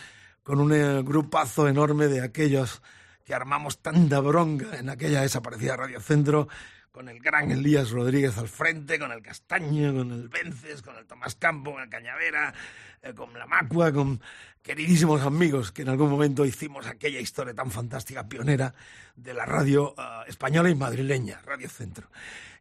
con 0.48 0.62
un 0.62 0.72
eh, 0.72 1.04
grupazo 1.04 1.68
enorme 1.68 2.08
de 2.08 2.22
aquellos 2.22 2.82
que 3.26 3.34
armamos 3.34 3.80
tanta 3.80 4.22
bronca 4.22 4.78
en 4.80 4.90
aquella 4.90 5.20
desaparecida 5.20 5.76
Radio 5.76 6.00
Centro, 6.00 6.48
con 6.90 7.10
el 7.10 7.20
gran 7.20 7.52
Elías 7.52 7.92
Rodríguez 7.92 8.38
al 8.38 8.48
frente, 8.48 8.98
con 8.98 9.12
el 9.12 9.22
Castaño, 9.22 9.94
con 9.94 10.10
el 10.14 10.30
Vences, 10.30 10.82
con 10.82 10.96
el 10.96 11.06
Tomás 11.06 11.36
Campo, 11.36 11.74
con 11.74 11.84
el 11.84 11.90
Cañavera, 11.90 12.54
eh, 13.02 13.14
con 13.14 13.38
la 13.38 13.46
Macua, 13.46 13.92
con 13.92 14.22
queridísimos 14.64 15.22
amigos 15.24 15.74
que 15.74 15.82
en 15.82 15.90
algún 15.90 16.10
momento 16.10 16.46
hicimos 16.46 16.88
aquella 16.88 17.20
historia 17.20 17.54
tan 17.54 17.70
fantástica, 17.70 18.30
pionera 18.30 18.74
de 19.18 19.34
la 19.34 19.46
radio 19.46 19.96
ah, 19.98 20.24
española 20.30 20.70
y 20.70 20.76
madrileña, 20.76 21.42
Radio 21.46 21.68
Centro. 21.68 22.08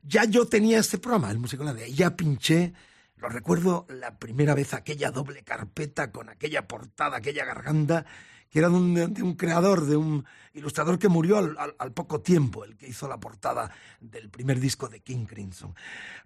Ya 0.03 0.25
yo 0.25 0.49
tenía 0.49 0.81
este 0.81 0.99
programa, 0.99 1.31
el 1.31 1.39
Musicolandia, 1.39 1.87
y 1.87 1.95
ya 1.95 2.17
pinché 2.17 2.73
lo 3.17 3.29
recuerdo 3.29 3.87
la 3.89 4.19
primera 4.19 4.55
vez 4.55 4.75
aquella 4.75 5.11
doble 5.11 5.43
carpeta 5.43 6.13
con 6.13 6.29
aquella 6.29 6.69
portada, 6.69 7.17
aquella 7.17 7.45
garganta, 7.45 8.05
que 8.51 8.59
era 8.59 8.69
de 8.69 8.75
un, 8.75 8.95
de 9.15 9.23
un 9.23 9.35
creador, 9.35 9.87
de 9.87 9.97
un 9.97 10.25
ilustrador 10.55 10.99
que 10.99 11.09
murió 11.09 11.39
al, 11.39 11.93
poco 11.93 12.21
tiempo, 12.21 12.65
el 12.65 12.77
que 12.77 12.89
hizo 12.89 13.09
la 13.09 13.19
portada 13.19 13.71
del 14.01 14.31
primer 14.31 14.61
disco 14.61 14.89
de 14.89 15.01
King 15.01 15.27
Crimson. 15.27 15.75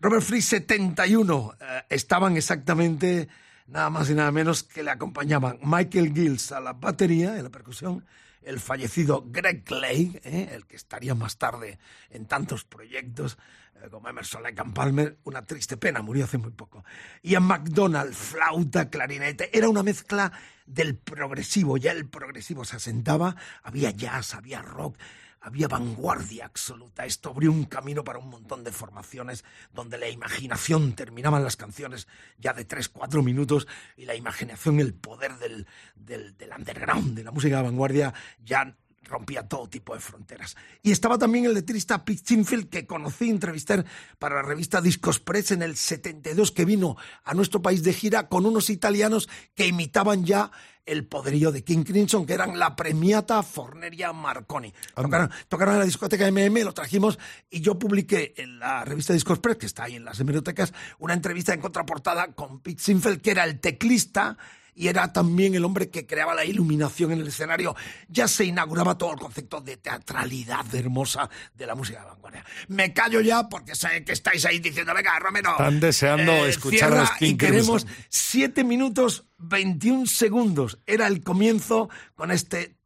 Robert 0.01 0.23
Free 0.23 0.43
71, 0.43 1.55
eh, 1.61 1.83
estaban 1.89 2.37
exactamente 2.37 3.29
nada 3.67 3.89
más 3.89 4.11
y 4.11 4.15
nada 4.15 4.33
menos 4.33 4.63
que 4.65 4.83
le 4.83 4.91
acompañaban 4.91 5.59
Michael 5.63 6.13
Gills 6.13 6.53
a 6.53 6.61
la 6.61 6.73
batería, 6.73 7.37
en 7.37 7.45
la 7.45 7.51
percusión, 7.51 8.05
el 8.43 8.61
fallecido 8.61 9.25
Greg 9.27 9.65
Clay, 9.65 10.21
¿eh? 10.25 10.51
el 10.53 10.67
que 10.67 10.77
estaría 10.77 11.15
más 11.15 11.39
tarde 11.39 11.79
en 12.11 12.27
tantos 12.27 12.65
proyectos 12.65 13.39
eh, 13.83 13.89
como 13.91 14.09
Emerson 14.09 14.43
Lake 14.43 14.61
and 14.61 14.75
Palmer, 14.75 15.19
una 15.25 15.45
triste 15.45 15.77
pena, 15.77 16.03
murió 16.03 16.25
hace 16.25 16.39
muy 16.39 16.53
poco. 16.53 16.85
Ian 17.23 17.45
McDonald, 17.45 18.15
flauta, 18.15 18.91
clarinete, 18.91 19.57
era 19.57 19.69
una 19.69 19.83
mezcla 19.83 20.33
del 20.67 20.97
progresivo, 20.97 21.77
ya 21.77 21.93
el 21.93 22.09
progresivo 22.09 22.65
se 22.65 22.77
asentaba, 22.77 23.37
había 23.63 23.91
jazz, 23.91 24.35
había 24.35 24.63
rock, 24.63 24.97
había 25.41 25.69
vanguardia 25.69 26.45
absoluta. 26.45 27.07
Esto 27.07 27.31
abrió 27.31 27.51
un 27.51 27.65
camino 27.65 28.05
para 28.05 28.19
un 28.19 28.29
montón 28.29 28.63
de 28.65 28.73
formaciones 28.73 29.45
donde 29.73 29.99
la 29.99 30.09
imaginación 30.09 30.95
terminaban 30.95 31.45
las 31.45 31.57
canciones 31.57 32.09
ya 32.39 32.53
de 32.53 32.65
3, 32.65 32.89
4 32.89 33.23
minutos 33.23 33.67
y 33.97 34.05
la 34.05 34.15
imaginación, 34.15 34.81
el 34.81 34.95
poder 34.95 35.37
del, 35.39 35.67
del, 35.97 36.37
del 36.37 36.51
underground, 36.57 37.15
de 37.15 37.25
la 37.25 37.31
música 37.31 37.57
de 37.57 37.63
vanguardia, 37.63 38.15
ya 38.45 38.77
rompía 39.11 39.47
todo 39.47 39.69
tipo 39.69 39.95
de 39.95 40.01
fronteras. 40.01 40.57
Y 40.83 40.93
estaba 40.93 41.19
también 41.19 41.45
el 41.45 41.55
letrista 41.55 42.05
Pete 42.05 42.23
Sinfield, 42.25 42.71
que 42.71 42.87
conocí 42.87 43.27
y 43.27 43.31
entrevisté 43.31 43.85
para 44.19 44.37
la 44.37 44.43
revista 44.43 44.81
Discos 44.81 45.21
Press 45.21 45.51
en 45.51 45.63
el 45.63 45.77
72, 45.77 46.53
que 46.53 46.65
vino 46.65 46.97
a 47.25 47.35
nuestro 47.35 47.61
país 47.61 47.83
de 47.83 47.93
gira 47.93 48.29
con 48.29 48.47
unos 48.47 48.71
italianos 48.71 49.29
que 49.55 49.67
imitaban 49.67 50.25
ya 50.25 50.51
el 50.87 51.07
poderío 51.07 51.53
de 51.53 51.63
King 51.63 51.85
Crimson, 51.85 52.27
que 52.27 52.33
eran 52.33 52.59
la 52.59 52.75
premiata 52.75 53.43
Forneria 53.43 54.13
Marconi. 54.13 54.73
Tocaron, 54.95 55.31
tocaron 55.49 55.75
en 55.75 55.81
la 55.81 55.87
discoteca 55.87 56.31
MM, 56.31 56.65
lo 56.65 56.73
trajimos 56.73 57.19
y 57.51 57.61
yo 57.61 57.79
publiqué 57.79 58.35
en 58.37 58.59
la 58.59 58.85
revista 58.85 59.13
Discos 59.13 59.39
Press, 59.39 59.57
que 59.57 59.67
está 59.67 59.85
ahí 59.85 59.97
en 59.97 60.05
las 60.05 60.19
hemerotecas, 60.21 60.73
una 60.99 61.15
entrevista 61.15 61.53
en 61.53 61.61
contraportada 61.61 62.33
con 62.33 62.61
Pete 62.61 62.83
Sinfield, 62.83 63.21
que 63.21 63.31
era 63.31 63.45
el 63.45 63.61
teclista 63.61 64.37
y 64.75 64.89
era 64.89 65.13
también 65.13 65.55
el 65.55 65.65
hombre 65.65 65.91
que 65.91 66.07
creaba 66.07 66.35
la 66.35 66.45
iluminación 66.45 67.13
en 67.13 67.21
el 67.21 67.29
escenario. 67.29 67.75
Ya 68.09 68.29
se 68.29 68.45
inauguraba 68.45 68.97
todo 68.97 69.13
el 69.13 69.19
concepto 69.19 69.61
de 69.61 69.77
teatralidad 69.77 70.75
hermosa 70.75 71.29
de 71.55 71.67
la 71.67 71.75
música 71.75 72.01
de 72.01 72.07
vanguardia. 72.07 72.45
Me 72.69 72.93
callo 72.93 73.21
ya 73.21 73.49
porque 73.49 73.75
sé 73.75 74.05
que 74.05 74.13
estáis 74.13 74.45
ahí 74.45 74.59
diciendo, 74.59 74.95
venga, 74.95 75.19
Romero. 75.19 75.53
Están 75.53 75.81
deseando 75.81 76.47
escuchar 76.47 76.93
a 76.93 76.97
los 76.97 77.09
cierra", 77.09 77.19
King 77.19 77.35
Y 77.35 77.37
queremos 77.37 77.85
Crimson. 77.85 78.07
7 78.09 78.65
minutos 78.65 79.25
21 79.39 80.07
segundos. 80.07 80.79
Era 80.87 81.07
el 81.07 81.23
comienzo 81.23 81.89
con 82.15 82.31
este 82.31 82.77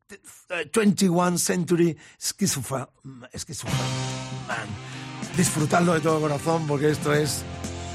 eh, 0.51 0.70
21 0.75 1.38
Century 1.38 1.97
Schizophrenic 2.20 2.90
Man. 4.49 4.68
Disfrutadlo 5.37 5.94
de 5.94 6.01
todo 6.01 6.20
corazón 6.20 6.66
porque 6.66 6.90
esto 6.90 7.12
es 7.12 7.42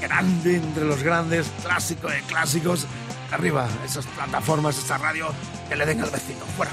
grande 0.00 0.56
entre 0.56 0.84
los 0.84 1.02
grandes, 1.02 1.46
clásico 1.62 2.08
de 2.08 2.20
clásicos. 2.22 2.86
Arriba, 3.32 3.68
esas 3.84 4.06
plataformas, 4.06 4.78
esa 4.78 4.98
radio, 4.98 5.28
que 5.68 5.76
le 5.76 5.86
den 5.86 6.00
al 6.02 6.10
vecino. 6.10 6.44
Fuera. 6.56 6.72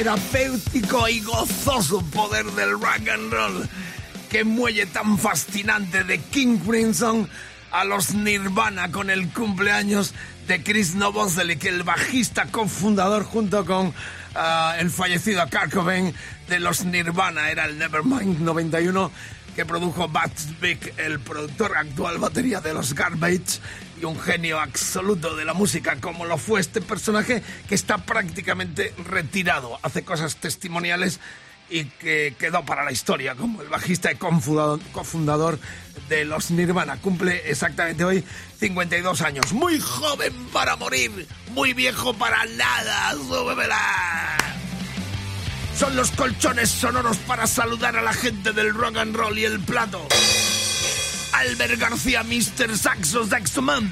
Terapéutico 0.00 1.08
y 1.08 1.20
gozoso 1.20 2.00
poder 2.00 2.46
del 2.52 2.70
rock 2.70 3.06
and 3.12 3.30
roll. 3.30 3.68
Qué 4.30 4.44
muelle 4.44 4.86
tan 4.86 5.18
fascinante 5.18 6.04
de 6.04 6.18
King 6.18 6.56
Crimson 6.56 7.28
a 7.70 7.84
los 7.84 8.14
Nirvana 8.14 8.90
con 8.90 9.10
el 9.10 9.28
cumpleaños 9.28 10.14
de 10.48 10.62
Chris 10.62 10.94
Novoselic, 10.94 11.62
el 11.66 11.82
bajista 11.82 12.46
cofundador 12.46 13.24
junto 13.24 13.66
con 13.66 13.92
ah, 14.34 14.74
el 14.78 14.90
fallecido 14.90 15.42
Kurt 15.50 15.70
Cobain 15.70 16.14
de 16.48 16.60
los 16.60 16.82
Nirvana. 16.86 17.50
Era 17.50 17.66
el 17.66 17.76
Nevermind 17.76 18.40
91 18.40 19.12
que 19.54 19.64
produjo 19.64 20.08
Bats 20.08 20.60
Big, 20.60 20.94
el 20.96 21.20
productor 21.20 21.76
actual 21.76 22.18
batería 22.18 22.60
de 22.60 22.74
los 22.74 22.94
Garbage 22.94 23.60
y 24.00 24.04
un 24.04 24.18
genio 24.18 24.60
absoluto 24.60 25.36
de 25.36 25.44
la 25.44 25.54
música, 25.54 25.96
como 26.00 26.24
lo 26.24 26.38
fue 26.38 26.60
este 26.60 26.80
personaje 26.80 27.42
que 27.68 27.74
está 27.74 27.98
prácticamente 27.98 28.94
retirado, 29.08 29.78
hace 29.82 30.04
cosas 30.04 30.36
testimoniales 30.36 31.20
y 31.68 31.84
que 31.84 32.34
quedó 32.38 32.64
para 32.64 32.84
la 32.84 32.92
historia 32.92 33.34
como 33.36 33.62
el 33.62 33.68
bajista 33.68 34.10
y 34.10 34.16
cofundador 34.16 35.58
de 36.08 36.24
los 36.24 36.50
Nirvana. 36.50 36.96
Cumple 37.00 37.48
exactamente 37.48 38.04
hoy 38.04 38.24
52 38.58 39.22
años. 39.22 39.52
Muy 39.52 39.78
joven 39.78 40.32
para 40.52 40.76
morir, 40.76 41.28
muy 41.52 41.72
viejo 41.72 42.12
para 42.14 42.44
nada. 42.46 43.12
¡Súbemela! 43.12 44.69
Son 45.80 45.96
los 45.96 46.10
colchones 46.10 46.68
sonoros 46.68 47.16
para 47.16 47.46
saludar 47.46 47.96
a 47.96 48.02
la 48.02 48.12
gente 48.12 48.52
del 48.52 48.74
rock 48.74 48.98
and 48.98 49.16
roll 49.16 49.38
y 49.38 49.46
el 49.46 49.60
plato. 49.60 50.06
Albert 51.32 51.80
García, 51.80 52.22
Mr. 52.22 52.76
Saxo 52.76 53.26
Saxoman. 53.26 53.90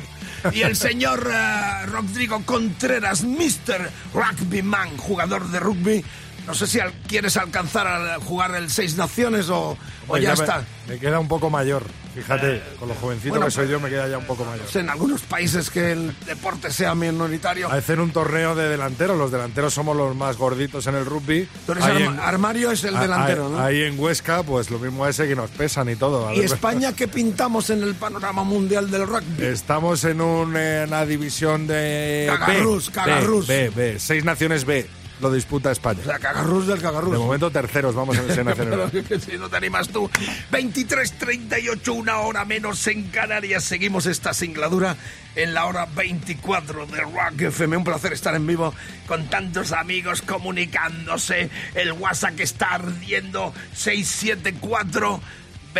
Y 0.52 0.60
el 0.60 0.76
señor 0.76 1.26
eh, 1.32 1.86
Rodrigo 1.86 2.42
Contreras, 2.44 3.24
Mr. 3.24 3.90
Rugby 4.12 4.60
Man, 4.60 4.98
jugador 4.98 5.48
de 5.48 5.60
rugby. 5.60 6.04
No 6.48 6.54
sé 6.54 6.66
si 6.66 6.80
al- 6.80 6.92
quieres 7.06 7.36
alcanzar 7.36 7.86
a 7.86 8.18
jugar 8.20 8.54
el 8.54 8.70
Seis 8.70 8.96
Naciones 8.96 9.50
o, 9.50 9.72
o 9.72 9.76
Pues 10.06 10.22
ya, 10.22 10.32
está. 10.32 10.64
Me, 10.88 10.98
queda 10.98 11.18
un 11.20 11.28
poco 11.28 11.50
mayor, 11.50 11.84
fíjate, 12.14 12.62
con 12.78 12.88
lo 12.88 12.94
jovencito 12.94 13.28
bueno, 13.34 13.44
que 13.44 13.50
soy 13.50 13.66
pues- 13.66 13.70
yo 13.72 13.80
me 13.80 13.90
queda 13.90 14.08
ya 14.08 14.16
un 14.16 14.24
poco 14.24 14.46
mayor. 14.46 14.66
Sé, 14.66 14.80
en 14.80 14.88
algunos 14.88 15.20
países 15.20 15.68
que 15.68 15.92
el 15.92 16.14
deporte 16.24 16.70
sea 16.72 16.94
minoritario. 16.94 17.70
Hacer 17.70 18.00
un 18.00 18.10
torneo 18.12 18.54
de 18.54 18.66
delanteros, 18.70 19.18
los 19.18 19.30
delanteros 19.30 19.74
somos 19.74 19.94
los 19.94 20.16
más 20.16 20.38
gorditos 20.38 20.86
en 20.86 20.94
el 20.94 21.04
rugby. 21.04 21.46
Tú 21.66 21.72
eres 21.72 21.84
arma- 21.84 22.26
armario, 22.26 22.70
es 22.70 22.82
el 22.84 22.96
a- 22.96 23.00
delantero, 23.02 23.50
¿no? 23.50 23.60
Ahí 23.60 23.82
en 23.82 24.00
Huesca, 24.00 24.42
pues 24.42 24.70
lo 24.70 24.78
mismo 24.78 25.06
ese 25.06 25.28
que 25.28 25.36
nos 25.36 25.50
pesan 25.50 25.90
y 25.90 25.96
todo. 25.96 26.32
¿Y 26.32 26.40
España 26.40 26.94
qué 26.94 27.06
pintamos 27.08 27.68
en 27.68 27.82
el 27.82 27.94
panorama 27.94 28.42
mundial 28.42 28.90
del 28.90 29.06
rugby? 29.06 29.44
Estamos 29.44 30.02
en 30.04 30.22
una, 30.22 31.04
división 31.04 31.66
de 31.66 32.24
Cagarrús, 32.38 32.86
B, 32.86 32.92
cagarrús. 32.92 33.46
B, 33.46 33.68
B, 33.68 33.92
B. 33.92 33.98
Seis 33.98 34.24
naciones 34.24 34.64
B. 34.64 34.88
Lo 35.20 35.32
disputa 35.32 35.70
España. 35.72 36.00
O 36.00 36.04
sea, 36.04 36.18
cagarrús 36.18 36.66
del 36.66 36.80
cagarrús. 36.80 37.12
De 37.12 37.18
momento 37.18 37.50
terceros 37.50 37.94
vamos 37.94 38.16
en. 38.16 38.28
B. 38.28 39.04
Pero 39.08 39.20
si 39.20 39.36
no 39.36 39.48
te 39.48 39.56
animas 39.56 39.88
tú. 39.88 40.08
23.38, 40.52 41.88
una 41.88 42.18
hora 42.18 42.44
menos 42.44 42.86
en 42.86 43.04
Canarias. 43.08 43.64
Seguimos 43.64 44.06
esta 44.06 44.32
singladura 44.32 44.96
en 45.34 45.54
la 45.54 45.66
hora 45.66 45.86
24 45.86 46.86
de 46.86 47.00
Rock 47.00 47.40
FM. 47.40 47.78
Un 47.78 47.84
placer 47.84 48.12
estar 48.12 48.34
en 48.34 48.46
vivo 48.46 48.74
con 49.06 49.28
tantos 49.28 49.72
amigos 49.72 50.22
comunicándose. 50.22 51.50
El 51.74 51.92
WhatsApp 51.92 52.36
que 52.36 52.42
está 52.44 52.74
ardiendo 52.74 53.52
674 53.74 55.20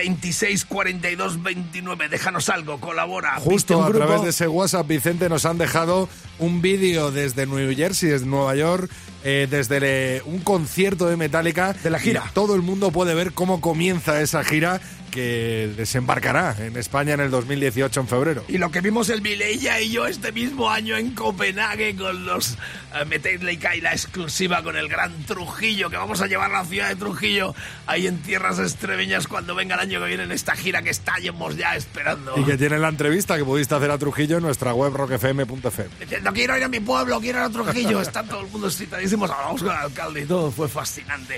26 0.02 0.64
42 0.64 1.42
29. 1.42 2.08
Déjanos 2.08 2.48
algo, 2.50 2.78
colabora. 2.78 3.34
¿Viste 3.38 3.50
Justo 3.74 3.82
a 3.84 3.90
través 3.90 4.22
de 4.22 4.28
ese 4.30 4.46
WhatsApp, 4.46 4.86
Vicente, 4.86 5.28
nos 5.28 5.44
han 5.44 5.58
dejado 5.58 6.08
un 6.38 6.62
vídeo 6.62 7.10
desde 7.10 7.46
New 7.46 7.74
Jersey, 7.74 8.10
desde 8.10 8.26
Nueva 8.26 8.54
York, 8.54 8.88
eh, 9.24 9.48
desde 9.50 9.80
le- 9.80 10.22
un 10.24 10.38
concierto 10.38 11.06
de 11.08 11.16
Metallica. 11.16 11.72
De 11.72 11.90
la 11.90 11.98
gira. 11.98 12.22
Y 12.30 12.32
todo 12.32 12.54
el 12.54 12.62
mundo 12.62 12.92
puede 12.92 13.14
ver 13.14 13.32
cómo 13.32 13.60
comienza 13.60 14.20
esa 14.20 14.44
gira 14.44 14.80
que 15.10 15.72
desembarcará 15.76 16.56
en 16.58 16.76
España 16.76 17.14
en 17.14 17.20
el 17.20 17.30
2018, 17.30 18.00
en 18.00 18.08
febrero. 18.08 18.44
Y 18.48 18.58
lo 18.58 18.70
que 18.70 18.80
vimos 18.80 19.08
el 19.10 19.22
Mileia 19.22 19.80
y 19.80 19.90
yo 19.90 20.06
este 20.06 20.32
mismo 20.32 20.70
año 20.70 20.96
en 20.96 21.14
Copenhague 21.14 21.96
con 21.96 22.24
los 22.24 22.52
uh, 22.52 23.06
Metallica 23.06 23.76
y 23.76 23.80
la 23.80 23.92
exclusiva 23.92 24.62
con 24.62 24.76
el 24.76 24.88
gran 24.88 25.12
Trujillo, 25.24 25.90
que 25.90 25.96
vamos 25.96 26.20
a 26.20 26.26
llevar 26.26 26.50
a 26.52 26.62
la 26.62 26.64
ciudad 26.64 26.88
de 26.88 26.96
Trujillo 26.96 27.54
ahí 27.86 28.06
en 28.06 28.18
tierras 28.22 28.58
extremeñas 28.58 29.26
cuando 29.26 29.54
venga 29.54 29.74
el 29.74 29.80
año 29.80 30.00
que 30.00 30.06
viene 30.06 30.22
en 30.24 30.32
esta 30.32 30.54
gira 30.56 30.82
que 30.82 30.90
estábamos 30.90 31.56
ya 31.56 31.74
esperando. 31.74 32.34
Y 32.36 32.44
que 32.44 32.56
tiene 32.56 32.78
la 32.78 32.88
entrevista 32.88 33.36
que 33.36 33.44
pudiste 33.44 33.74
hacer 33.74 33.90
a 33.90 33.98
Trujillo 33.98 34.36
en 34.36 34.42
nuestra 34.42 34.72
web 34.72 34.92
rockfm.fm. 34.94 35.88
Diciendo, 36.00 36.32
quiero 36.32 36.56
ir 36.56 36.64
a 36.64 36.68
mi 36.68 36.80
pueblo, 36.80 37.20
quiero 37.20 37.38
ir 37.38 37.44
a 37.44 37.50
Trujillo. 37.50 38.00
Está 38.08 38.22
todo 38.22 38.40
el 38.42 38.48
mundo 38.48 38.68
excitadísimo. 38.68 39.24
Hablamos 39.24 39.62
con 39.62 39.72
el 39.72 39.78
alcalde 39.78 40.20
y 40.20 40.24
todo. 40.26 40.50
Fue 40.50 40.68
fascinante. 40.68 41.34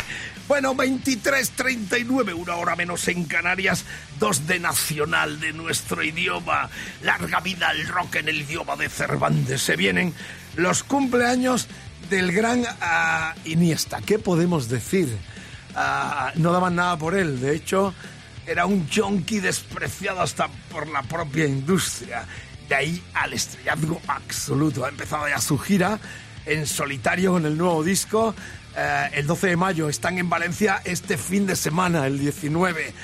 Bueno, 0.47 0.75
23.39, 0.75 2.35
una 2.35 2.57
hora 2.57 2.77
menos 2.77 3.07
en 3.09 3.25
Canarias. 3.25 3.60
Dos 4.19 4.47
de 4.47 4.59
nacional 4.59 5.39
de 5.39 5.53
nuestro 5.53 6.03
idioma. 6.03 6.71
Larga 7.03 7.41
vida 7.41 7.69
al 7.69 7.87
rock 7.87 8.17
en 8.17 8.29
el 8.29 8.41
idioma 8.41 8.77
de 8.77 8.89
Cervantes. 8.89 9.63
Se 9.63 9.77
vienen 9.77 10.15
los 10.57 10.83
cumpleaños 10.83 11.69
del 12.09 12.33
gran 12.33 12.65
ah, 12.81 13.35
Iniesta. 13.45 14.01
¿Qué 14.01 14.19
podemos 14.19 14.69
decir? 14.69 15.15
Ah, 15.75 16.33
no 16.37 16.53
daban 16.53 16.77
nada 16.77 16.97
por 16.97 17.15
él. 17.15 17.41
De 17.41 17.55
hecho, 17.55 17.95
era 18.47 18.65
un 18.67 18.89
junkie 18.89 19.41
despreciado 19.41 20.23
hasta 20.23 20.49
por 20.71 20.89
la 20.89 21.03
propia 21.03 21.45
industria. 21.45 22.25
De 22.69 22.75
ahí 22.75 23.03
al 23.15 23.35
estrellazgo 23.35 24.01
absoluto. 24.09 24.85
Ha 24.85 24.89
empezado 24.89 25.29
ya 25.29 25.41
su 25.41 25.59
gira 25.59 25.99
en 26.47 26.67
solitario 26.67 27.33
con 27.33 27.45
el 27.45 27.59
nuevo 27.59 27.85
disco. 27.85 28.35
Eh, 28.77 29.11
el 29.15 29.27
12 29.27 29.49
de 29.49 29.57
mayo 29.57 29.89
están 29.89 30.19
en 30.19 30.31
Valencia 30.31 30.81
este 30.85 31.19
fin 31.19 31.47
de 31.47 31.57
semana, 31.57 32.07
el 32.07 32.19
19. 32.19 32.95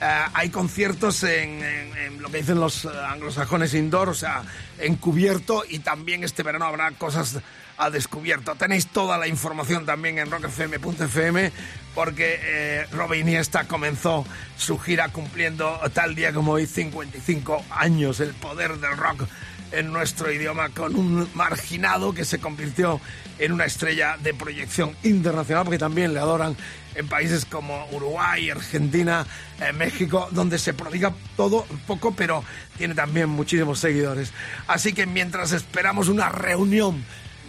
Eh, 0.00 0.24
hay 0.34 0.50
conciertos 0.50 1.22
en, 1.22 2.20
lo 2.20 2.30
que 2.30 2.38
dicen 2.38 2.60
los 2.60 2.84
eh, 2.84 2.88
anglosajones 3.08 3.72
indoor, 3.74 4.10
o 4.10 4.14
sea, 4.14 4.42
encubierto, 4.78 5.64
y 5.68 5.78
también 5.78 6.22
este 6.24 6.42
verano 6.42 6.66
habrá 6.66 6.90
cosas 6.92 7.38
a 7.78 7.90
descubierto. 7.90 8.54
Tenéis 8.54 8.88
toda 8.88 9.18
la 9.18 9.26
información 9.28 9.86
también 9.86 10.18
en 10.18 10.30
rockfm.fm 10.30 11.52
porque 11.94 12.38
eh, 12.42 12.86
Robin 12.92 13.28
Iniesta 13.28 13.66
comenzó 13.66 14.26
su 14.56 14.78
gira 14.78 15.08
cumpliendo 15.08 15.80
tal 15.92 16.14
día 16.14 16.32
como 16.32 16.52
hoy 16.52 16.66
55 16.66 17.64
años, 17.70 18.20
el 18.20 18.34
poder 18.34 18.78
del 18.78 18.96
rock 18.96 19.24
en 19.72 19.92
nuestro 19.92 20.32
idioma 20.32 20.70
con 20.70 20.96
un 20.96 21.28
marginado 21.34 22.12
que 22.12 22.24
se 22.24 22.38
convirtió 22.38 23.00
en 23.38 23.52
una 23.52 23.64
estrella 23.64 24.16
de 24.22 24.34
proyección 24.34 24.96
internacional 25.02 25.64
porque 25.64 25.78
también 25.78 26.14
le 26.14 26.20
adoran 26.20 26.56
en 26.94 27.08
países 27.08 27.44
como 27.44 27.86
Uruguay, 27.92 28.50
Argentina, 28.50 29.26
eh, 29.60 29.72
México, 29.72 30.28
donde 30.30 30.58
se 30.58 30.72
prodiga 30.72 31.12
todo 31.36 31.66
poco, 31.86 32.14
pero 32.14 32.42
tiene 32.78 32.94
también 32.94 33.28
muchísimos 33.28 33.78
seguidores. 33.78 34.32
Así 34.66 34.92
que 34.92 35.06
mientras 35.06 35.52
esperamos 35.52 36.08
una 36.08 36.30
reunión 36.30 37.04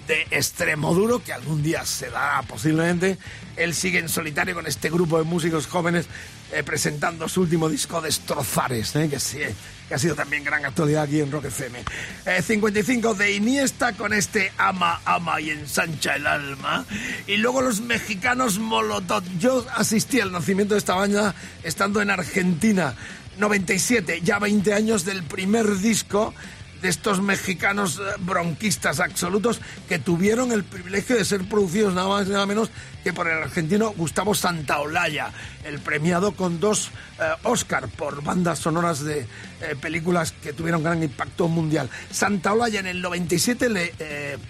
de 0.07 0.25
extremo 0.31 0.93
duro, 0.93 1.21
que 1.23 1.33
algún 1.33 1.61
día 1.61 1.85
se 1.85 2.09
dará 2.09 2.41
posiblemente. 2.43 3.17
Él 3.57 3.73
sigue 3.73 3.99
en 3.99 4.09
solitario 4.09 4.55
con 4.55 4.65
este 4.65 4.89
grupo 4.89 5.17
de 5.17 5.25
músicos 5.25 5.67
jóvenes 5.67 6.07
eh, 6.51 6.63
presentando 6.63 7.27
su 7.27 7.41
último 7.41 7.67
disco 7.67 8.01
Destrozares, 8.01 8.95
eh, 8.95 9.09
que, 9.09 9.19
sí, 9.19 9.39
que 9.87 9.95
ha 9.95 9.99
sido 9.99 10.15
también 10.15 10.43
gran 10.43 10.63
actualidad 10.65 11.03
aquí 11.03 11.19
en 11.19 11.31
Rock 11.31 11.45
FM. 11.45 11.83
Eh, 12.25 12.41
55 12.41 13.15
de 13.15 13.35
Iniesta 13.35 13.93
con 13.93 14.13
este 14.13 14.51
Ama, 14.57 15.01
Ama 15.03 15.41
y 15.41 15.49
ensancha 15.49 16.15
el 16.15 16.25
alma. 16.25 16.85
Y 17.27 17.37
luego 17.37 17.61
los 17.61 17.81
mexicanos 17.81 18.59
Molotov. 18.59 19.23
Yo 19.39 19.65
asistí 19.75 20.21
al 20.21 20.31
nacimiento 20.31 20.73
de 20.73 20.79
esta 20.79 20.95
banda 20.95 21.35
estando 21.63 22.01
en 22.01 22.11
Argentina. 22.11 22.95
97, 23.37 24.21
ya 24.23 24.39
20 24.39 24.73
años 24.73 25.05
del 25.05 25.23
primer 25.23 25.77
disco 25.77 26.33
de 26.81 26.89
estos 26.89 27.21
mexicanos 27.21 27.99
eh, 27.99 28.13
bronquistas 28.19 28.99
absolutos 28.99 29.59
que 29.87 29.99
tuvieron 29.99 30.51
el 30.51 30.63
privilegio 30.63 31.15
de 31.15 31.25
ser 31.25 31.47
producidos 31.47 31.93
nada 31.93 32.07
más 32.07 32.27
y 32.27 32.31
nada 32.31 32.45
menos 32.45 32.69
que 33.03 33.13
por 33.13 33.27
el 33.27 33.41
argentino 33.41 33.91
Gustavo 33.91 34.35
Santaolalla, 34.35 35.31
el 35.63 35.79
premiado 35.79 36.33
con 36.33 36.59
dos 36.59 36.91
eh, 37.19 37.23
Oscar 37.43 37.87
por 37.87 38.23
bandas 38.23 38.59
sonoras 38.59 39.03
de 39.03 39.21
eh, 39.21 39.75
películas 39.79 40.31
que 40.31 40.53
tuvieron 40.53 40.83
gran 40.83 41.01
impacto 41.01 41.47
mundial. 41.47 41.89
Santaolalla 42.11 42.79
en 42.79 42.87
el 42.87 43.01
97 43.01 43.69
le 43.69 43.93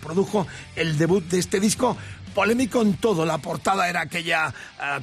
produjo 0.02 0.48
el 0.76 0.98
debut 0.98 1.24
de 1.26 1.40
este 1.40 1.60
disco 1.60 1.98
polémico 2.34 2.82
en 2.82 2.98
todo. 2.98 3.26
La 3.26 3.38
portada 3.38 3.90
era 3.90 4.02
aquella 4.02 4.54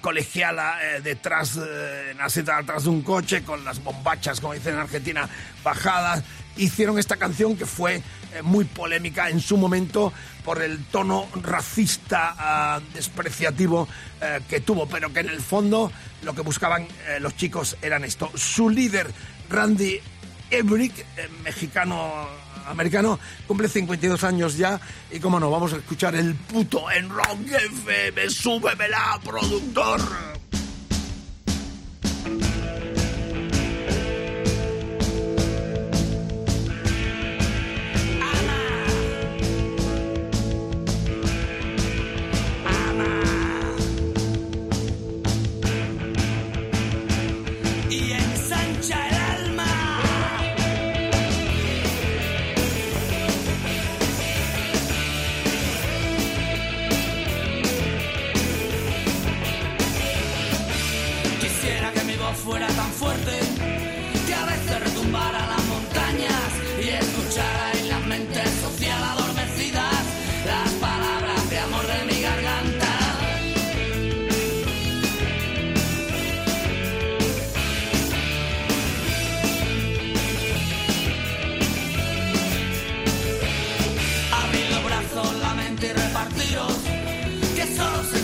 colegiala 0.00 0.76
detrás, 1.02 1.56
en 1.56 2.18
la 2.18 2.28
seta 2.28 2.58
detrás 2.58 2.84
de 2.84 2.90
un 2.90 3.02
coche 3.02 3.42
con 3.42 3.64
las 3.64 3.82
bombachas, 3.82 4.40
como 4.40 4.54
dicen 4.54 4.74
en 4.74 4.80
Argentina, 4.80 5.28
bajadas. 5.62 6.22
Hicieron 6.56 6.98
esta 6.98 7.16
canción 7.16 7.56
que 7.56 7.66
fue 7.66 7.96
eh, 7.96 8.42
muy 8.42 8.64
polémica 8.64 9.28
en 9.28 9.40
su 9.40 9.56
momento 9.56 10.12
por 10.44 10.62
el 10.62 10.84
tono 10.86 11.28
racista, 11.42 12.34
ah, 12.38 12.80
despreciativo 12.92 13.88
eh, 14.20 14.40
que 14.48 14.60
tuvo, 14.60 14.86
pero 14.86 15.12
que 15.12 15.20
en 15.20 15.30
el 15.30 15.40
fondo 15.40 15.90
lo 16.22 16.34
que 16.34 16.42
buscaban 16.42 16.82
eh, 16.82 17.18
los 17.20 17.36
chicos 17.36 17.76
eran 17.82 18.04
esto. 18.04 18.30
Su 18.34 18.70
líder, 18.70 19.12
Randy 19.48 20.00
Ebrick, 20.50 21.04
mexicano 21.42 22.28
americano, 22.66 23.18
cumple 23.46 23.68
52 23.68 24.24
años 24.24 24.56
ya 24.56 24.80
y 25.10 25.20
como 25.20 25.38
no, 25.38 25.50
vamos 25.50 25.72
a 25.72 25.76
escuchar 25.76 26.14
el 26.14 26.34
puto 26.34 26.90
en 26.90 27.08
Rock 27.08 27.46
FM, 27.50 28.30
súbemela, 28.30 29.20
productor. 29.24 30.00
Que 87.84 88.23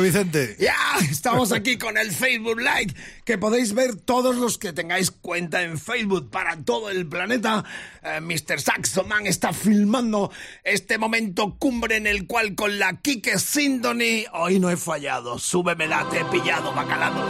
Vicente. 0.00 0.56
Ya, 0.58 0.74
estamos 1.10 1.52
aquí 1.52 1.78
con 1.78 1.96
el 1.96 2.12
Facebook 2.12 2.60
Like, 2.60 2.94
que 3.24 3.38
podéis 3.38 3.74
ver 3.74 3.96
todos 3.96 4.36
los 4.36 4.58
que 4.58 4.72
tengáis 4.72 5.10
cuenta 5.10 5.62
en 5.62 5.78
Facebook 5.78 6.30
para 6.30 6.56
todo 6.56 6.90
el 6.90 7.06
planeta. 7.06 7.64
Eh, 8.02 8.20
Mr. 8.20 8.60
Saxoman 8.60 9.26
está 9.26 9.52
filmando 9.52 10.30
este 10.62 10.98
momento 10.98 11.56
cumbre 11.58 11.96
en 11.96 12.06
el 12.06 12.26
cual 12.26 12.54
con 12.54 12.78
la 12.78 12.96
Kike 13.00 13.38
Sindoni, 13.38 14.24
hoy 14.32 14.58
no 14.58 14.70
he 14.70 14.76
fallado, 14.76 15.38
súbemela, 15.38 16.08
te 16.10 16.20
he 16.20 16.24
pillado, 16.26 16.72
bacalado. 16.72 17.22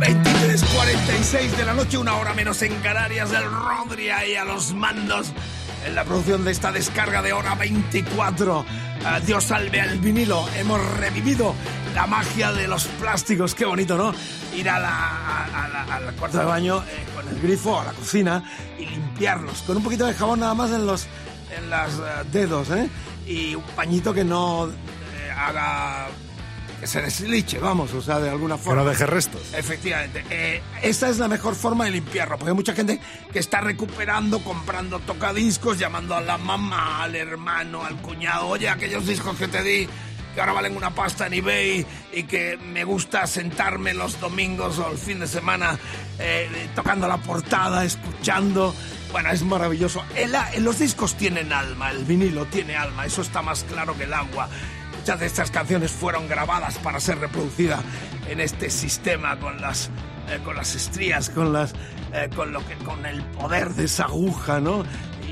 23.46 0.00 1.56
de 1.56 1.64
la 1.64 1.74
noche, 1.74 1.98
una 1.98 2.16
hora 2.16 2.34
menos 2.34 2.62
en 2.62 2.74
Canarias, 2.76 3.30
del 3.30 3.44
Rodri 3.44 4.10
ahí 4.10 4.34
a 4.34 4.44
los 4.44 4.72
mandos 4.72 5.32
en 5.84 5.94
la 5.94 6.04
producción 6.04 6.44
de 6.44 6.52
esta 6.52 6.72
descarga 6.72 7.22
de 7.22 7.32
hora 7.32 7.54
24. 7.54 8.64
Ah, 9.04 9.18
Dios 9.18 9.44
salve 9.44 9.80
al 9.80 9.98
vinilo. 9.98 10.46
Hemos 10.56 10.80
revivido 10.98 11.54
la 11.94 12.06
magia 12.06 12.52
de 12.52 12.68
los 12.68 12.84
plásticos. 12.84 13.54
Qué 13.54 13.64
bonito, 13.64 13.96
¿no? 13.96 14.12
Ir 14.54 14.68
a 14.68 14.78
la, 14.78 15.96
al 15.96 16.14
cuarto 16.16 16.38
de 16.38 16.44
baño 16.44 16.82
eh, 16.82 17.06
con 17.14 17.26
el 17.26 17.40
grifo 17.40 17.80
a 17.80 17.84
la 17.84 17.92
cocina 17.92 18.44
y 18.78 18.84
limpiarlos 18.86 19.62
con 19.62 19.78
un 19.78 19.82
poquito 19.82 20.06
de 20.06 20.12
jabón 20.12 20.40
nada 20.40 20.54
más 20.54 20.70
en 20.70 20.86
los 20.86 21.06
en 21.56 21.70
los 21.70 21.94
eh, 21.94 22.28
dedos, 22.30 22.70
¿eh? 22.70 22.88
Y 23.26 23.54
un 23.54 23.62
pañito 23.74 24.12
que 24.12 24.24
no 24.24 24.68
eh, 24.68 25.30
haga 25.34 26.08
que 26.80 26.86
se 26.86 27.02
desliche, 27.02 27.58
vamos, 27.58 27.92
o 27.92 28.00
sea, 28.00 28.18
de 28.20 28.30
alguna 28.30 28.56
Que 28.56 28.62
forma. 28.62 28.82
no 28.82 28.88
deje 28.88 29.04
restos. 29.06 29.52
Efectivamente. 29.52 30.24
Eh, 30.30 30.62
esa 30.82 31.10
es 31.10 31.18
la 31.18 31.28
mejor 31.28 31.54
forma 31.54 31.84
de 31.84 31.90
limpiarlo, 31.90 32.38
porque 32.38 32.50
hay 32.50 32.56
mucha 32.56 32.72
gente 32.72 32.98
que 33.32 33.38
está 33.38 33.60
recuperando, 33.60 34.40
comprando 34.42 34.98
tocadiscos, 35.00 35.78
llamando 35.78 36.16
a 36.16 36.22
la 36.22 36.38
mamá, 36.38 37.02
al 37.02 37.14
hermano, 37.16 37.84
al 37.84 37.96
cuñado. 38.00 38.46
Oye, 38.48 38.68
aquellos 38.70 39.06
discos 39.06 39.36
que 39.36 39.46
te 39.46 39.62
di, 39.62 39.86
que 40.34 40.40
ahora 40.40 40.52
valen 40.54 40.74
una 40.76 40.94
pasta 40.94 41.26
en 41.26 41.34
eBay 41.34 41.84
y 42.14 42.22
que 42.22 42.56
me 42.56 42.84
gusta 42.84 43.26
sentarme 43.26 43.92
los 43.92 44.18
domingos 44.18 44.78
o 44.78 44.90
el 44.90 44.96
fin 44.96 45.20
de 45.20 45.26
semana 45.26 45.78
eh, 46.18 46.48
tocando 46.74 47.06
la 47.08 47.18
portada, 47.18 47.84
escuchando. 47.84 48.74
Bueno, 49.12 49.30
es 49.30 49.42
maravilloso. 49.42 50.02
El 50.14 50.32
los 50.64 50.78
discos 50.78 51.16
tienen 51.16 51.52
alma, 51.52 51.90
el 51.90 52.04
vinilo 52.04 52.46
tiene 52.46 52.76
alma, 52.76 53.04
eso 53.04 53.22
está 53.22 53.42
más 53.42 53.64
claro 53.64 53.96
que 53.98 54.04
el 54.04 54.14
agua. 54.14 54.48
Muchas 55.10 55.20
de 55.22 55.26
estas 55.26 55.50
canciones 55.50 55.90
fueron 55.90 56.28
grabadas 56.28 56.78
para 56.78 57.00
ser 57.00 57.18
reproducidas 57.18 57.80
en 58.28 58.38
este 58.38 58.70
sistema 58.70 59.40
con 59.40 59.60
las, 59.60 59.90
eh, 60.28 60.38
con 60.44 60.54
las 60.54 60.76
estrías, 60.76 61.30
con, 61.30 61.52
las, 61.52 61.72
eh, 62.12 62.30
con, 62.36 62.52
lo 62.52 62.64
que, 62.64 62.76
con 62.76 63.04
el 63.04 63.20
poder 63.24 63.70
de 63.70 63.86
esa 63.86 64.04
aguja, 64.04 64.60
¿no? 64.60 64.84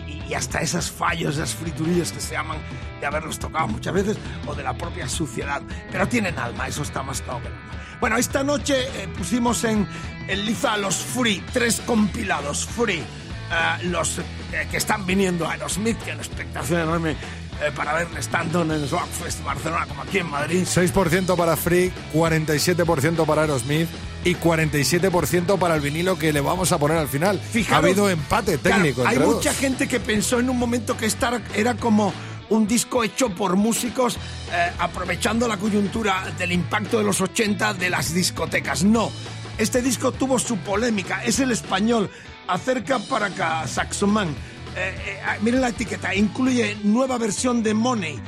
Y, 0.09 0.21
y 0.29 0.35
hasta 0.35 0.59
esos 0.63 0.91
fallos, 0.91 1.37
esas 1.37 1.55
friturillas 1.55 2.11
que 2.11 2.19
se 2.19 2.33
llaman 2.33 2.59
de 2.99 3.07
haberlos 3.07 3.39
tocado 3.39 3.69
muchas 3.69 3.95
veces 3.95 4.17
o 4.49 4.55
de 4.57 4.65
la 4.65 4.77
propia 4.77 5.09
suciedad. 5.09 5.63
Pero 5.93 6.09
tienen 6.09 6.37
alma, 6.41 6.67
eso 6.67 6.83
está 6.83 7.05
más 7.05 7.23
claro 7.23 7.43
que 7.43 7.47
alma. 7.47 7.61
Bueno, 8.01 8.17
esta 8.17 8.43
noche 8.43 8.81
eh, 8.81 9.07
pusimos 9.17 9.63
en, 9.63 9.87
en 10.27 10.45
liza 10.45 10.77
los 10.77 10.97
Free, 10.97 11.41
tres 11.53 11.81
compilados 11.87 12.67
Free. 12.67 12.99
eh, 12.99 13.85
los 13.85 14.19
eh, 14.19 14.67
que 14.73 14.77
están 14.77 15.07
viniendo 15.07 15.47
a 15.47 15.53
Aerosmith, 15.53 15.99
que 15.99 16.11
una 16.11 16.23
expectación 16.23 16.81
enorme 16.81 17.15
eh, 17.61 17.73
para 17.75 17.95
verles 17.95 18.29
tanto 18.29 18.63
en 18.63 18.71
el 18.71 18.89
Rockfest 18.89 19.43
Barcelona 19.45 19.87
como 19.87 20.03
aquí 20.03 20.19
en 20.19 20.31
Madrid. 20.31 20.65
6% 20.65 21.37
para 21.37 21.57
Freak, 21.57 21.93
47% 22.15 23.27
para 23.27 23.43
Aerosmith 23.43 23.89
y 24.25 24.35
47% 24.35 25.59
para 25.59 25.75
el 25.75 25.81
vinilo 25.81 26.19
que 26.19 26.33
le 26.33 26.41
vamos 26.41 26.73
a 26.73 26.79
poner 26.79 26.99
al 26.99 27.09
final. 27.09 27.39
Fijaros, 27.39 27.85
ha 27.85 27.87
habido 27.87 28.11
empate 28.11 28.59
claro, 28.59 28.77
técnico 28.77 29.03
hay 29.03 29.15
entre 29.15 29.27
dos. 29.27 29.35
mucha 29.37 29.55
gente 29.55 29.89
que 29.89 30.01
pensó 30.01 30.39
en 30.39 30.51
un 30.51 30.59
momento 30.59 30.97
que 30.97 31.07
esta 31.07 31.41
era 31.55 31.75
como 31.75 32.13
un 32.51 32.67
disco 32.67 33.05
hecho 33.05 33.31
por 33.31 33.57
músicos 33.57 34.17
eh, 34.17 34.73
aprovechando 34.79 35.47
la 35.49 35.57
coyuntura 35.57 36.33
del 36.39 36.53
impacto 36.53 36.99
de 36.99 37.05
los 37.05 37.21
80 37.21 37.75
de 37.75 37.91
las 37.91 38.15
discotecas. 38.15 38.85
No, 38.85 39.11
este 39.59 39.83
disco 39.83 40.13
tuvo 40.13 40.39
su 40.39 40.57
polémica, 40.59 41.25
es 41.25 41.41
el 41.41 41.51
español. 41.51 42.11
Acerca 42.47 42.99
para 42.99 43.27
acá, 43.27 43.67
Saxoman. 43.67 44.35
Eh, 44.79 44.95
eh, 45.07 45.21
ah, 45.27 45.37
miren 45.41 45.61
la 45.61 45.71
etiqueta, 45.71 46.15
incluye 46.15 46.77
nueva 46.85 47.19
versión 47.19 47.65
de 47.65 47.75
Money. 47.75 48.21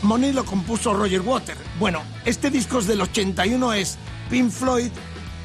Money 0.00 0.32
lo 0.32 0.42
compuso 0.42 0.94
Roger 0.94 1.20
Waters. 1.20 1.60
Bueno, 1.78 2.02
este 2.24 2.48
disco 2.48 2.78
es 2.78 2.86
del 2.86 3.02
81, 3.02 3.74
es 3.74 3.98
Pink 4.30 4.50
Floyd, 4.50 4.90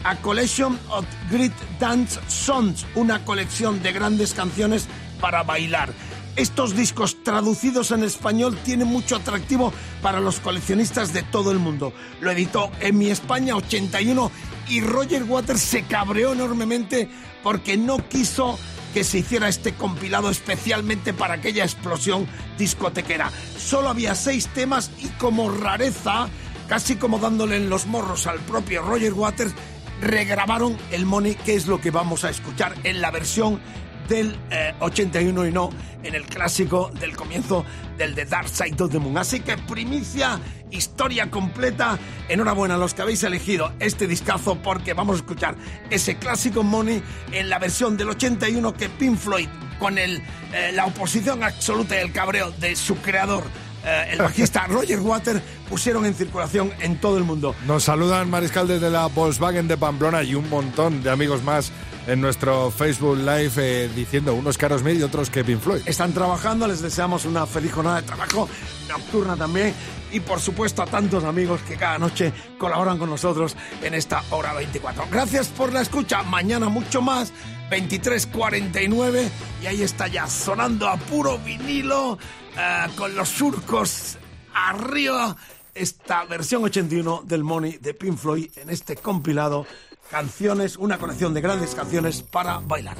A 0.05 0.15
Collection 0.15 0.79
of 0.89 1.05
Great 1.29 1.51
Dance 1.79 2.17
Songs, 2.27 2.85
una 2.95 3.25
colección 3.25 3.83
de 3.83 3.91
grandes 3.91 4.33
canciones 4.33 4.87
para 5.19 5.43
bailar. 5.43 5.91
Estos 6.37 6.77
discos 6.77 7.21
traducidos 7.23 7.91
en 7.91 8.03
español 8.03 8.57
tienen 8.63 8.87
mucho 8.87 9.17
atractivo 9.17 9.73
para 10.01 10.21
los 10.21 10.39
coleccionistas 10.39 11.11
de 11.11 11.23
todo 11.23 11.51
el 11.51 11.59
mundo. 11.59 11.91
Lo 12.21 12.31
editó 12.31 12.71
en 12.79 12.97
mi 12.97 13.09
España 13.09 13.57
81 13.57 14.31
y 14.69 14.79
Roger 14.79 15.23
Waters 15.25 15.61
se 15.61 15.83
cabreó 15.83 16.31
enormemente 16.31 17.09
porque 17.43 17.75
no 17.75 17.97
quiso 18.07 18.57
que 18.93 19.03
se 19.03 19.19
hiciera 19.19 19.47
este 19.47 19.73
compilado 19.73 20.29
especialmente 20.29 21.13
para 21.13 21.35
aquella 21.35 21.63
explosión 21.63 22.27
discotequera. 22.57 23.31
Solo 23.57 23.89
había 23.89 24.15
seis 24.15 24.47
temas 24.47 24.91
y 24.99 25.07
como 25.17 25.49
rareza, 25.49 26.29
casi 26.67 26.95
como 26.95 27.17
dándole 27.17 27.57
en 27.57 27.69
los 27.69 27.87
morros 27.87 28.27
al 28.27 28.39
propio 28.39 28.83
Roger 28.83 29.13
Waters, 29.13 29.53
regrabaron 30.01 30.77
el 30.91 31.05
Money, 31.05 31.35
que 31.35 31.55
es 31.55 31.67
lo 31.67 31.81
que 31.81 31.91
vamos 31.91 32.23
a 32.23 32.29
escuchar 32.29 32.75
en 32.83 33.01
la 33.01 33.11
versión 33.11 33.59
del 34.07 34.37
eh, 34.51 34.73
81 34.79 35.47
y 35.47 35.51
no 35.51 35.69
en 36.03 36.15
el 36.15 36.25
clásico 36.25 36.91
del 36.99 37.15
comienzo 37.15 37.65
del 37.97 38.13
The 38.15 38.25
Dark 38.25 38.49
Side 38.49 38.83
of 38.83 38.91
the 38.91 38.99
Moon. 38.99 39.17
Así 39.17 39.39
que 39.39 39.57
primicia, 39.57 40.39
historia 40.73 41.29
completa. 41.29 41.97
Enhorabuena 42.29 42.75
a 42.75 42.77
los 42.77 42.93
que 42.93 43.01
habéis 43.01 43.23
elegido 43.23 43.71
este 43.79 44.07
discazo 44.07 44.55
porque 44.61 44.93
vamos 44.93 45.15
a 45.15 45.19
escuchar 45.19 45.55
ese 45.89 46.17
clásico 46.17 46.63
Money 46.63 47.01
en 47.31 47.49
la 47.49 47.59
versión 47.59 47.97
del 47.97 48.09
81 48.09 48.73
que 48.73 48.89
Pink 48.89 49.17
Floyd 49.17 49.47
con 49.79 49.97
el, 49.97 50.21
eh, 50.53 50.71
la 50.73 50.85
oposición 50.85 51.43
absoluta 51.43 51.95
y 51.95 51.99
el 51.99 52.11
cabreo 52.11 52.51
de 52.51 52.75
su 52.75 52.95
creador. 52.97 53.43
eh, 53.85 54.11
el 54.11 54.19
bajista 54.19 54.65
Roger 54.69 54.99
Water 55.01 55.41
pusieron 55.69 56.05
en 56.05 56.13
circulación 56.13 56.71
en 56.79 56.99
todo 56.99 57.17
el 57.17 57.23
mundo. 57.25 57.53
Nos 57.67 57.83
saludan 57.83 58.29
Mariscal 58.29 58.67
desde 58.67 58.89
la 58.89 59.07
Volkswagen 59.07 59.67
de 59.67 59.75
Pamplona 59.77 60.23
y 60.23 60.35
un 60.35 60.49
montón 60.49 61.03
de 61.03 61.09
amigos 61.09 61.43
más 61.43 61.71
en 62.07 62.21
nuestro 62.21 62.71
Facebook 62.71 63.17
Live 63.17 63.51
eh, 63.57 63.89
diciendo 63.93 64.33
unos 64.35 64.57
que 64.57 64.65
Aerosmith 64.65 64.99
y 64.99 65.03
otros 65.03 65.29
que 65.29 65.43
Pink 65.43 65.59
Floyd. 65.59 65.81
Están 65.85 66.13
trabajando, 66.13 66.67
les 66.67 66.81
deseamos 66.81 67.25
una 67.25 67.45
feliz 67.45 67.73
jornada 67.73 68.01
de 68.01 68.07
trabajo 68.07 68.47
nocturna 68.89 69.35
también 69.35 69.73
y 70.13 70.19
por 70.19 70.39
supuesto 70.39 70.81
a 70.83 70.85
tantos 70.85 71.23
amigos 71.23 71.61
que 71.61 71.75
cada 71.75 71.97
noche 71.97 72.31
colaboran 72.57 72.97
con 72.97 73.09
nosotros 73.09 73.57
en 73.81 73.95
esta 73.95 74.23
hora 74.29 74.53
24. 74.53 75.07
Gracias 75.11 75.47
por 75.47 75.73
la 75.73 75.81
escucha, 75.81 76.23
mañana 76.23 76.69
mucho 76.69 77.01
más, 77.01 77.33
23.49 77.69 79.29
y 79.61 79.65
ahí 79.65 79.81
está 79.81 80.07
ya 80.07 80.27
sonando 80.27 80.87
a 80.87 80.97
puro 80.97 81.39
vinilo 81.39 82.19
eh, 82.55 82.87
con 82.95 83.15
los 83.15 83.27
surcos 83.27 84.17
arriba. 84.53 85.35
Esta 85.73 86.23
versión 86.25 86.63
81 86.63 87.23
del 87.25 87.43
Money 87.43 87.79
de 87.81 87.95
Pink 87.95 88.17
Floyd 88.17 88.51
en 88.57 88.69
este 88.69 88.95
compilado. 88.95 89.65
Canciones, 90.11 90.77
una 90.77 90.99
colección 90.99 91.33
de 91.33 91.41
grandes 91.41 91.73
canciones 91.73 92.21
para 92.21 92.59
bailar. 92.59 92.97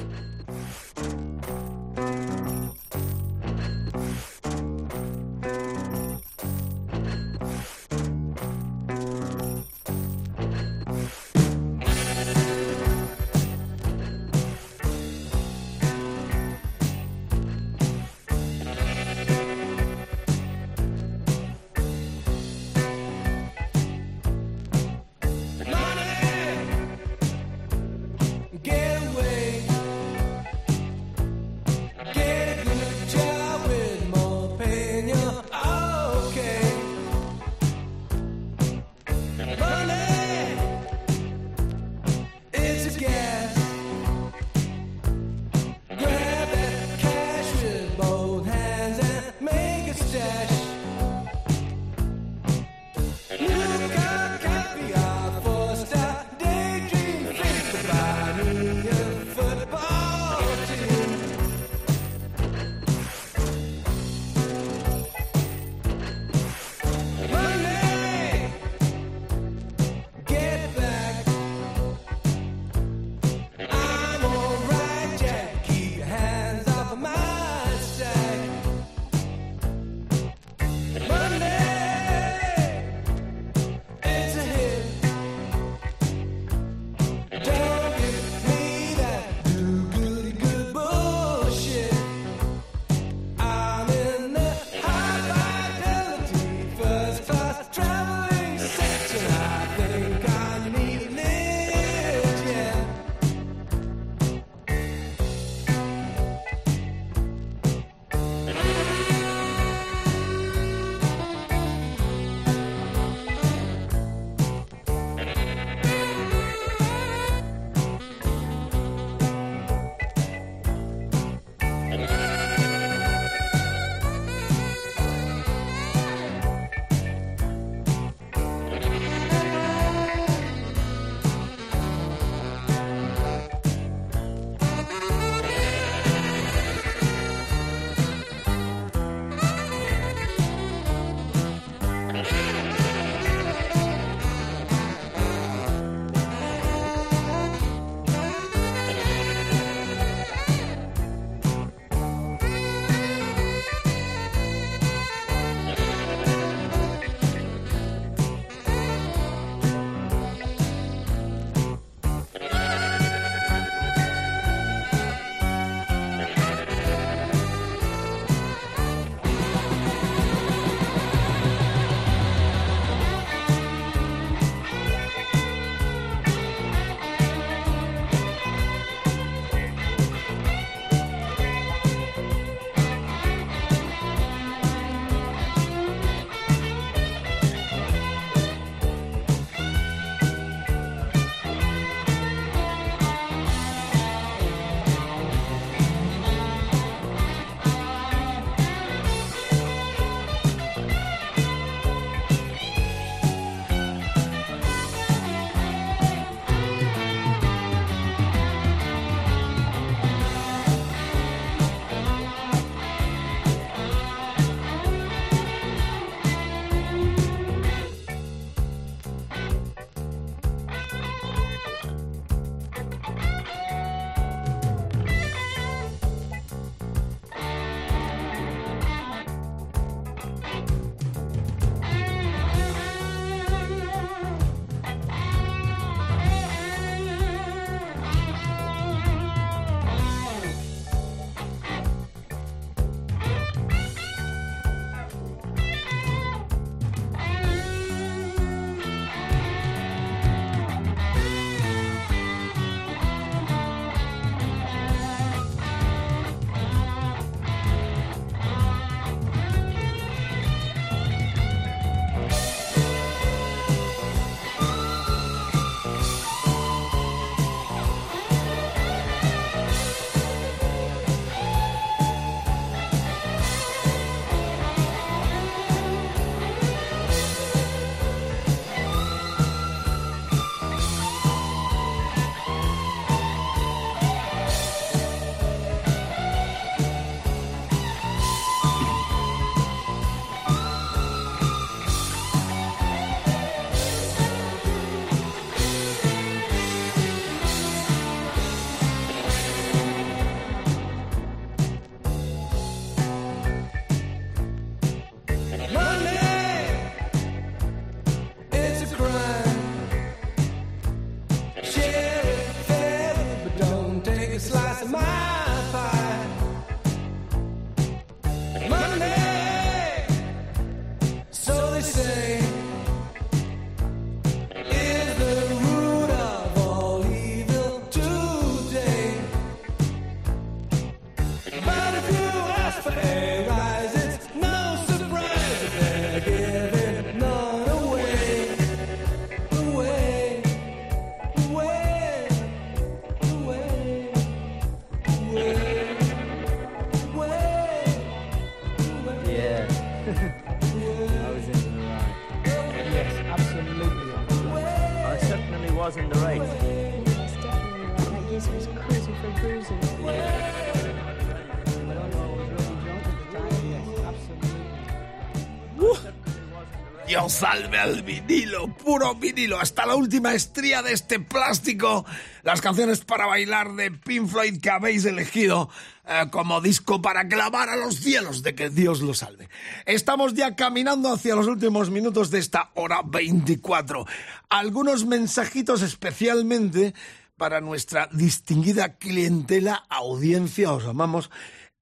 Al 367.84 368.02
vinilo, 368.02 368.74
puro 368.78 369.14
vinilo, 369.14 369.60
hasta 369.60 369.84
la 369.84 369.94
última 369.94 370.32
estría 370.32 370.80
de 370.80 370.94
este 370.94 371.20
plástico. 371.20 372.06
Las 372.42 372.62
canciones 372.62 373.04
para 373.04 373.26
bailar 373.26 373.74
de 373.74 373.90
Pink 373.90 374.26
Floyd 374.26 374.58
que 374.58 374.70
habéis 374.70 375.04
elegido 375.04 375.68
eh, 376.08 376.24
como 376.30 376.62
disco 376.62 377.02
para 377.02 377.28
clamar 377.28 377.68
a 377.68 377.76
los 377.76 377.96
cielos 377.96 378.42
de 378.42 378.54
que 378.54 378.70
Dios 378.70 379.02
lo 379.02 379.12
salve. 379.12 379.50
Estamos 379.84 380.32
ya 380.32 380.56
caminando 380.56 381.12
hacia 381.12 381.36
los 381.36 381.46
últimos 381.46 381.90
minutos 381.90 382.30
de 382.30 382.38
esta 382.38 382.70
hora 382.72 383.02
24. 383.04 384.06
Algunos 384.48 385.04
mensajitos 385.04 385.82
especialmente 385.82 386.94
para 387.36 387.60
nuestra 387.60 388.08
distinguida 388.12 388.96
clientela, 388.96 389.84
audiencia, 389.90 390.72
os 390.72 390.86
amamos, 390.86 391.30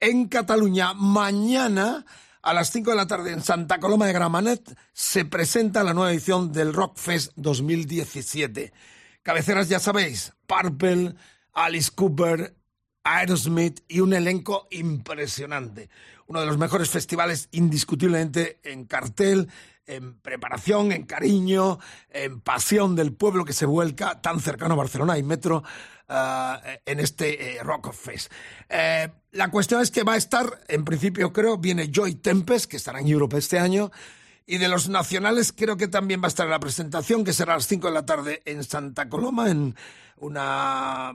en 0.00 0.26
Cataluña. 0.26 0.94
Mañana, 0.94 2.04
a 2.42 2.52
las 2.52 2.70
5 2.70 2.90
de 2.90 2.96
la 2.96 3.06
tarde, 3.06 3.32
en 3.32 3.42
Santa 3.42 3.78
Coloma 3.78 4.06
de 4.06 4.12
Gramanet, 4.12 4.76
se 4.92 5.24
presenta 5.24 5.84
la 5.84 5.94
nueva 5.94 6.10
edición 6.10 6.52
del 6.52 6.74
Rockfest 6.74 7.32
2017. 7.36 8.72
Cabeceras, 9.22 9.68
ya 9.68 9.78
sabéis, 9.78 10.32
Purple, 10.46 11.14
Alice 11.52 11.92
Cooper, 11.94 12.56
Aerosmith 13.04 13.84
y 13.86 14.00
un 14.00 14.12
elenco 14.12 14.66
impresionante. 14.72 15.88
Uno 16.26 16.40
de 16.40 16.46
los 16.46 16.58
mejores 16.58 16.90
festivales 16.90 17.48
indiscutiblemente 17.52 18.58
en 18.64 18.86
cartel, 18.86 19.48
en 19.86 20.18
preparación, 20.20 20.92
en 20.92 21.04
cariño, 21.04 21.78
en 22.10 22.40
pasión 22.40 22.96
del 22.96 23.12
pueblo 23.12 23.44
que 23.44 23.52
se 23.52 23.66
vuelca 23.66 24.20
tan 24.20 24.40
cercano 24.40 24.74
a 24.74 24.78
Barcelona 24.78 25.18
y 25.18 25.22
Metro 25.22 25.62
ah, 26.08 26.60
en 26.84 27.00
este 27.00 27.56
eh, 27.56 27.62
Rock 27.62 27.92
Fest. 27.92 28.32
Eh, 28.68 29.08
la 29.32 29.50
cuestión 29.50 29.80
es 29.80 29.90
que 29.90 30.02
va 30.02 30.14
a 30.14 30.18
estar, 30.18 30.60
en 30.68 30.84
principio 30.84 31.32
creo, 31.32 31.58
viene 31.58 31.90
Joy 31.92 32.16
Tempest, 32.16 32.70
que 32.70 32.76
estará 32.76 33.00
en 33.00 33.08
Europa 33.08 33.38
este 33.38 33.58
año, 33.58 33.90
y 34.46 34.58
de 34.58 34.68
los 34.68 34.88
nacionales 34.88 35.52
creo 35.52 35.76
que 35.76 35.88
también 35.88 36.20
va 36.20 36.26
a 36.26 36.28
estar 36.28 36.46
en 36.46 36.50
la 36.50 36.60
presentación, 36.60 37.24
que 37.24 37.32
será 37.32 37.54
a 37.54 37.56
las 37.56 37.66
5 37.66 37.88
de 37.88 37.94
la 37.94 38.06
tarde 38.06 38.42
en 38.44 38.64
Santa 38.64 39.08
Coloma, 39.08 39.50
en 39.50 39.74
una 40.16 41.12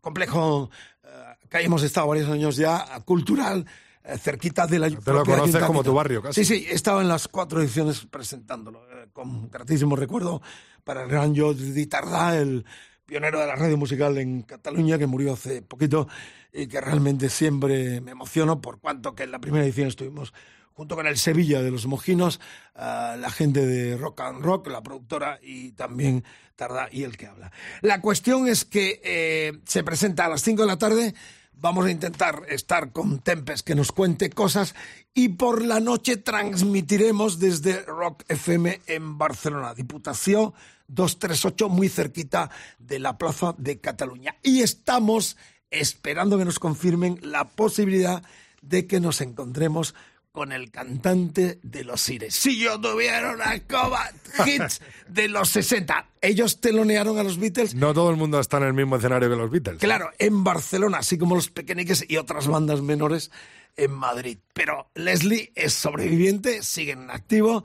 complejo 0.00 0.70
eh, 1.02 1.08
que 1.48 1.58
hemos 1.58 1.82
estado 1.82 2.06
varios 2.06 2.28
años 2.28 2.56
ya, 2.56 3.00
cultural, 3.04 3.66
eh, 3.66 3.68
cerquita 4.16 4.66
de 4.66 4.78
la 4.78 4.90
Te 4.90 5.12
lo 5.12 5.24
conoces 5.24 5.62
como 5.64 5.84
tu 5.84 5.92
barrio, 5.92 6.22
casi. 6.22 6.44
Sí, 6.44 6.60
sí, 6.60 6.66
he 6.70 6.74
estado 6.74 7.00
en 7.00 7.08
las 7.08 7.28
cuatro 7.28 7.60
ediciones 7.60 8.06
presentándolo, 8.06 8.84
eh, 8.90 9.08
con 9.12 9.50
gratísimo 9.50 9.96
recuerdo 9.96 10.40
para 10.84 11.02
el 11.02 11.08
gran 11.10 11.36
Jordi 11.36 11.86
Tardá, 11.86 12.38
el 12.38 12.64
pionero 13.04 13.40
de 13.40 13.46
la 13.46 13.56
radio 13.56 13.76
musical 13.76 14.16
en 14.18 14.42
Cataluña, 14.42 14.98
que 14.98 15.06
murió 15.06 15.34
hace 15.34 15.62
poquito 15.62 16.08
y 16.52 16.66
que 16.66 16.80
realmente 16.80 17.28
siempre 17.28 18.00
me 18.00 18.12
emociono, 18.12 18.60
por 18.60 18.80
cuanto 18.80 19.14
que 19.14 19.24
en 19.24 19.32
la 19.32 19.38
primera 19.38 19.64
edición 19.64 19.88
estuvimos 19.88 20.32
junto 20.78 20.94
con 20.94 21.08
el 21.08 21.18
Sevilla 21.18 21.60
de 21.60 21.72
los 21.72 21.86
Mojinos, 21.86 22.38
ah, 22.76 23.16
la 23.18 23.30
gente 23.30 23.66
de 23.66 23.96
Rock 23.96 24.20
and 24.20 24.44
Rock, 24.44 24.68
la 24.68 24.80
productora 24.80 25.40
y 25.42 25.72
también 25.72 26.22
Tardá 26.54 26.88
y 26.92 27.02
el 27.02 27.16
que 27.16 27.26
habla. 27.26 27.50
La 27.82 28.00
cuestión 28.00 28.46
es 28.46 28.64
que 28.64 29.00
eh, 29.02 29.58
se 29.64 29.82
presenta 29.82 30.26
a 30.26 30.28
las 30.28 30.42
5 30.42 30.62
de 30.62 30.68
la 30.68 30.78
tarde, 30.78 31.14
vamos 31.60 31.86
a 31.86 31.90
intentar 31.90 32.42
estar 32.48 32.92
con 32.92 33.18
Tempest 33.18 33.66
que 33.66 33.74
nos 33.74 33.92
cuente 33.92 34.30
cosas 34.30 34.74
y 35.14 35.30
por 35.30 35.64
la 35.64 35.80
noche 35.80 36.16
transmitiremos 36.16 37.38
desde 37.38 37.82
Rock 37.82 38.24
FM 38.28 38.80
en 38.86 39.18
Barcelona, 39.18 39.74
Diputación 39.74 40.52
238, 40.88 41.68
muy 41.68 41.88
cerquita 41.88 42.50
de 42.78 42.98
la 42.98 43.18
Plaza 43.18 43.54
de 43.58 43.80
Cataluña. 43.80 44.36
Y 44.42 44.62
estamos 44.62 45.36
esperando 45.70 46.38
que 46.38 46.44
nos 46.44 46.58
confirmen 46.58 47.18
la 47.22 47.44
posibilidad 47.44 48.22
de 48.62 48.86
que 48.86 49.00
nos 49.00 49.20
encontremos 49.20 49.94
con 50.38 50.52
el 50.52 50.70
cantante 50.70 51.58
de 51.64 51.82
los 51.82 52.00
Sires. 52.00 52.32
Si 52.32 52.60
yo 52.60 52.80
tuviera 52.80 53.32
una 53.32 53.54
escoba, 53.54 54.08
hits 54.46 54.80
de 55.08 55.26
los 55.26 55.48
60. 55.48 56.10
Ellos 56.20 56.60
telonearon 56.60 57.18
a 57.18 57.24
los 57.24 57.40
Beatles. 57.40 57.74
No 57.74 57.92
todo 57.92 58.08
el 58.10 58.16
mundo 58.16 58.38
está 58.38 58.58
en 58.58 58.62
el 58.62 58.72
mismo 58.72 58.94
escenario 58.94 59.28
que 59.28 59.34
los 59.34 59.50
Beatles. 59.50 59.80
Claro, 59.80 60.10
en 60.16 60.44
Barcelona, 60.44 60.98
así 60.98 61.18
como 61.18 61.34
los 61.34 61.50
Pequeñiques 61.50 62.04
y 62.06 62.18
otras 62.18 62.46
bandas 62.46 62.82
menores 62.82 63.32
en 63.76 63.90
Madrid. 63.90 64.38
Pero 64.52 64.88
Leslie 64.94 65.50
es 65.56 65.74
sobreviviente, 65.74 66.62
sigue 66.62 66.92
en 66.92 67.10
activo 67.10 67.64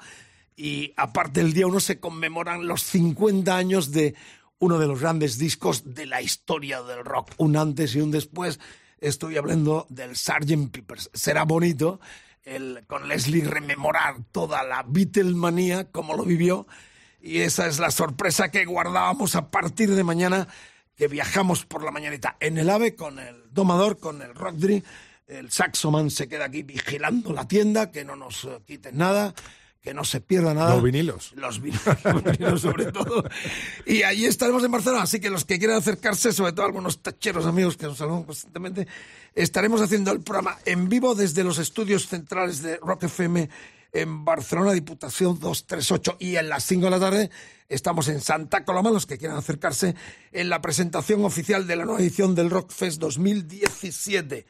y 0.55 0.93
aparte 0.97 1.41
el 1.41 1.53
día 1.53 1.67
uno 1.67 1.79
se 1.79 1.99
conmemoran 1.99 2.65
los 2.65 2.81
50 2.85 3.55
años 3.55 3.91
de 3.91 4.15
uno 4.57 4.79
de 4.79 4.87
los 4.87 4.99
grandes 4.99 5.37
discos 5.37 5.93
de 5.93 6.07
la 6.07 6.23
historia 6.23 6.81
del 6.81 7.05
rock, 7.05 7.33
un 7.37 7.55
antes 7.55 7.95
y 7.95 8.01
un 8.01 8.09
después. 8.09 8.59
Estoy 8.99 9.37
hablando 9.37 9.85
del 9.89 10.15
Sgt. 10.15 10.71
Peppers. 10.71 11.11
Será 11.13 11.43
bonito 11.43 11.99
el, 12.43 12.83
con 12.87 13.07
Leslie 13.07 13.45
rememorar 13.45 14.17
toda 14.31 14.63
la 14.63 14.83
Beatlemanía, 14.87 15.91
como 15.91 16.15
lo 16.15 16.23
vivió, 16.23 16.67
y 17.21 17.39
esa 17.39 17.67
es 17.67 17.79
la 17.79 17.91
sorpresa 17.91 18.51
que 18.51 18.65
guardábamos 18.65 19.35
a 19.35 19.49
partir 19.49 19.91
de 19.91 20.03
mañana, 20.03 20.47
que 20.95 21.07
viajamos 21.07 21.65
por 21.65 21.83
la 21.83 21.91
mañanita 21.91 22.37
en 22.39 22.57
el 22.57 22.69
AVE 22.69 22.95
con 22.95 23.19
el 23.19 23.51
domador, 23.51 23.97
con 23.99 24.21
el 24.21 24.35
Rockdry, 24.35 24.83
el 25.27 25.51
saxoman 25.51 26.11
se 26.11 26.27
queda 26.27 26.45
aquí 26.45 26.63
vigilando 26.63 27.33
la 27.33 27.47
tienda, 27.47 27.91
que 27.91 28.03
no 28.03 28.15
nos 28.15 28.43
eh, 28.43 28.59
quiten 28.67 28.97
nada, 28.97 29.33
que 29.83 29.93
no 29.93 30.05
se 30.05 30.21
pierda 30.21 30.53
nada. 30.53 30.73
Los 30.75 30.83
vinilos. 30.83 31.33
Los 31.35 31.61
vinilos, 31.61 31.83
los 32.05 32.23
vinilos 32.23 32.61
sobre 32.61 32.91
todo. 32.91 33.25
Y 33.85 34.03
allí 34.03 34.25
estaremos 34.25 34.63
en 34.63 34.71
Barcelona, 34.71 35.03
así 35.03 35.19
que 35.19 35.29
los 35.29 35.43
que 35.43 35.59
quieran 35.59 35.77
acercarse, 35.77 36.31
sobre 36.31 36.53
todo 36.53 36.65
algunos 36.65 37.03
tacheros 37.03 37.45
amigos 37.45 37.75
que 37.75 37.85
nos 37.85 37.97
saludan 37.97 38.23
constantemente, 38.23 38.87
estaremos 39.35 39.81
haciendo 39.81 40.11
el 40.13 40.21
programa 40.21 40.57
en 40.65 40.87
vivo 40.87 41.15
desde 41.15 41.43
los 41.43 41.57
estudios 41.57 42.07
centrales 42.07 42.61
de 42.61 42.77
Rock 42.77 43.03
FM 43.03 43.49
en 43.91 44.23
Barcelona, 44.23 44.71
Diputación 44.71 45.37
238. 45.37 46.15
Y 46.17 46.37
en 46.37 46.47
las 46.47 46.63
5 46.63 46.85
de 46.85 46.89
la 46.89 46.99
tarde 46.99 47.29
estamos 47.67 48.07
en 48.07 48.21
Santa 48.21 48.63
Coloma, 48.63 48.89
los 48.89 49.05
que 49.05 49.17
quieran 49.17 49.37
acercarse, 49.37 49.95
en 50.31 50.47
la 50.47 50.61
presentación 50.61 51.25
oficial 51.25 51.67
de 51.67 51.75
la 51.75 51.83
nueva 51.83 51.99
edición 51.99 52.35
del 52.35 52.49
Rockfest 52.49 53.01
2017. 53.01 54.45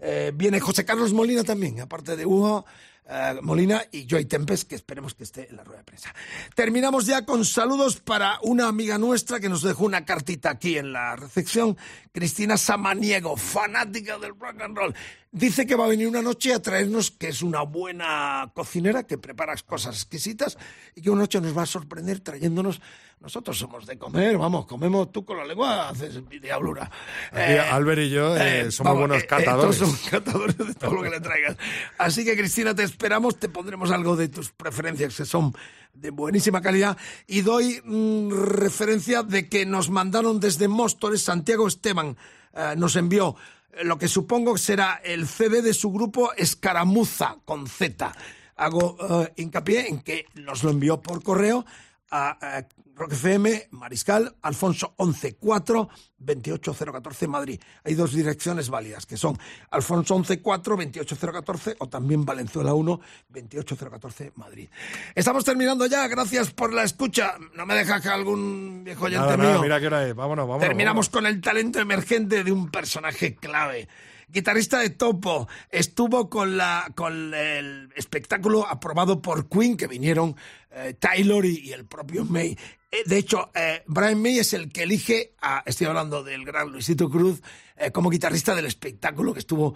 Eh, 0.00 0.32
viene 0.34 0.60
José 0.60 0.86
Carlos 0.86 1.12
Molina 1.12 1.44
también, 1.44 1.78
aparte 1.80 2.16
de 2.16 2.24
Hugo 2.24 2.64
eh, 3.08 3.38
Molina 3.42 3.82
y 3.90 4.06
Joy 4.06 4.26
Tempest, 4.26 4.68
que 4.68 4.74
esperemos 4.74 5.14
que 5.14 5.24
esté 5.24 5.48
en 5.48 5.56
la 5.56 5.64
rueda 5.64 5.78
de 5.78 5.84
prensa. 5.84 6.14
Terminamos 6.54 7.06
ya 7.06 7.24
con 7.24 7.44
saludos 7.44 8.00
para 8.00 8.38
una 8.42 8.68
amiga 8.68 8.98
nuestra 8.98 9.40
que 9.40 9.48
nos 9.48 9.62
dejó 9.62 9.86
una 9.86 10.04
cartita 10.04 10.50
aquí 10.50 10.76
en 10.76 10.92
la 10.92 11.16
recepción, 11.16 11.76
Cristina 12.12 12.56
Samaniego, 12.56 13.36
fanática 13.36 14.18
del 14.18 14.38
rock 14.38 14.60
and 14.60 14.76
roll. 14.76 14.94
Dice 15.30 15.66
que 15.66 15.74
va 15.74 15.84
a 15.84 15.88
venir 15.88 16.08
una 16.08 16.22
noche 16.22 16.54
a 16.54 16.62
traernos, 16.62 17.10
que 17.10 17.28
es 17.28 17.42
una 17.42 17.60
buena 17.62 18.50
cocinera, 18.54 19.02
que 19.02 19.18
prepara 19.18 19.54
cosas 19.56 19.96
exquisitas 19.96 20.56
y 20.94 21.02
que 21.02 21.10
una 21.10 21.22
noche 21.22 21.38
nos 21.40 21.56
va 21.56 21.62
a 21.62 21.66
sorprender 21.66 22.20
trayéndonos. 22.20 22.80
Nosotros 23.20 23.58
somos 23.58 23.84
de 23.84 23.98
comer, 23.98 24.38
vamos, 24.38 24.64
comemos 24.64 25.12
tú 25.12 25.26
con 25.26 25.36
la 25.36 25.44
lengua, 25.44 25.90
haces 25.90 26.22
diablura. 26.40 26.90
Aquí, 27.30 27.52
Albert 27.52 28.02
y 28.02 28.10
yo 28.10 28.36
eh, 28.36 28.70
somos 28.70 28.92
vamos, 28.92 29.00
buenos 29.00 29.18
eh, 29.18 29.24
eh, 29.24 29.26
catadores. 29.26 29.76
somos 29.76 30.00
catadores 30.08 30.56
de 30.56 30.74
todo 30.74 30.94
lo 30.94 31.02
que 31.02 31.10
le 31.10 31.20
traigas. 31.20 31.56
Así 31.98 32.24
que, 32.24 32.34
Cristina, 32.34 32.74
te 32.74 32.84
esperamos, 32.84 33.38
te 33.38 33.50
pondremos 33.50 33.90
algo 33.90 34.16
de 34.16 34.28
tus 34.28 34.50
preferencias, 34.50 35.14
que 35.14 35.26
son 35.26 35.52
de 35.92 36.10
buenísima 36.10 36.62
calidad. 36.62 36.96
Y 37.26 37.42
doy 37.42 37.82
mm, 37.84 38.30
referencia 38.30 39.22
de 39.22 39.48
que 39.48 39.66
nos 39.66 39.90
mandaron 39.90 40.40
desde 40.40 40.68
Móstoles, 40.68 41.22
Santiago 41.22 41.66
Esteban 41.66 42.16
eh, 42.54 42.74
nos 42.76 42.96
envió 42.96 43.36
eh, 43.36 43.57
lo 43.82 43.98
que 43.98 44.08
supongo 44.08 44.58
será 44.58 45.00
el 45.04 45.26
CD 45.26 45.62
de 45.62 45.74
su 45.74 45.90
grupo 45.90 46.32
Escaramuza, 46.34 47.36
con 47.44 47.66
Z. 47.66 48.12
Hago 48.56 48.96
eh, 49.00 49.32
hincapié 49.36 49.88
en 49.88 50.00
que 50.00 50.26
nos 50.34 50.64
lo 50.64 50.70
envió 50.70 51.00
por 51.00 51.22
correo 51.22 51.64
a, 52.10 52.58
a 52.58 52.64
Rock 52.94 53.12
FM, 53.12 53.68
Mariscal, 53.72 54.34
Alfonso 54.42 54.94
114 54.98 55.88
28014 56.18 57.28
Madrid. 57.28 57.60
Hay 57.84 57.94
dos 57.94 58.12
direcciones 58.12 58.68
válidas, 58.70 59.06
que 59.06 59.16
son 59.16 59.38
Alfonso 59.70 60.14
114 60.14 60.86
28014 60.86 61.76
o 61.78 61.88
también 61.88 62.24
Valenzuela 62.24 62.74
1 62.74 63.00
28014 63.28 64.32
Madrid. 64.36 64.68
Estamos 65.14 65.44
terminando 65.44 65.86
ya, 65.86 66.08
gracias 66.08 66.50
por 66.50 66.72
la 66.74 66.82
escucha. 66.82 67.34
No 67.54 67.66
me 67.66 67.74
dejas 67.74 68.02
que 68.02 68.08
algún 68.08 68.82
viejo 68.84 69.04
oyente 69.04 69.24
Nada, 69.24 69.36
nada, 69.36 69.52
mío. 69.52 69.62
mira 69.62 69.80
qué 69.80 69.86
hora 69.86 70.08
es. 70.08 70.14
Vámonos, 70.14 70.48
vámonos. 70.48 70.66
Terminamos 70.66 71.08
vámonos. 71.08 71.08
con 71.10 71.26
el 71.26 71.40
talento 71.40 71.78
emergente 71.78 72.42
de 72.42 72.50
un 72.52 72.70
personaje 72.70 73.36
clave. 73.36 73.88
Guitarrista 74.28 74.78
de 74.80 74.90
Topo, 74.90 75.48
estuvo 75.70 76.28
con, 76.28 76.56
la, 76.56 76.92
con 76.94 77.34
el 77.34 77.90
espectáculo 77.96 78.66
aprobado 78.66 79.22
por 79.22 79.48
Queen, 79.48 79.76
que 79.76 79.86
vinieron 79.86 80.36
eh, 80.70 80.94
Taylor 80.98 81.44
y, 81.46 81.58
y 81.60 81.72
el 81.72 81.86
propio 81.86 82.24
May. 82.24 82.56
Eh, 82.90 83.02
de 83.04 83.18
hecho, 83.18 83.50
eh, 83.54 83.82
Brian 83.86 84.20
May 84.22 84.38
es 84.38 84.54
el 84.54 84.72
que 84.72 84.84
elige, 84.84 85.34
a, 85.42 85.62
estoy 85.66 85.88
hablando 85.88 86.24
del 86.24 86.46
gran 86.46 86.72
Luisito 86.72 87.10
Cruz, 87.10 87.42
eh, 87.76 87.92
como 87.92 88.08
guitarrista 88.08 88.54
del 88.54 88.64
espectáculo 88.64 89.34
que 89.34 89.40
estuvo 89.40 89.74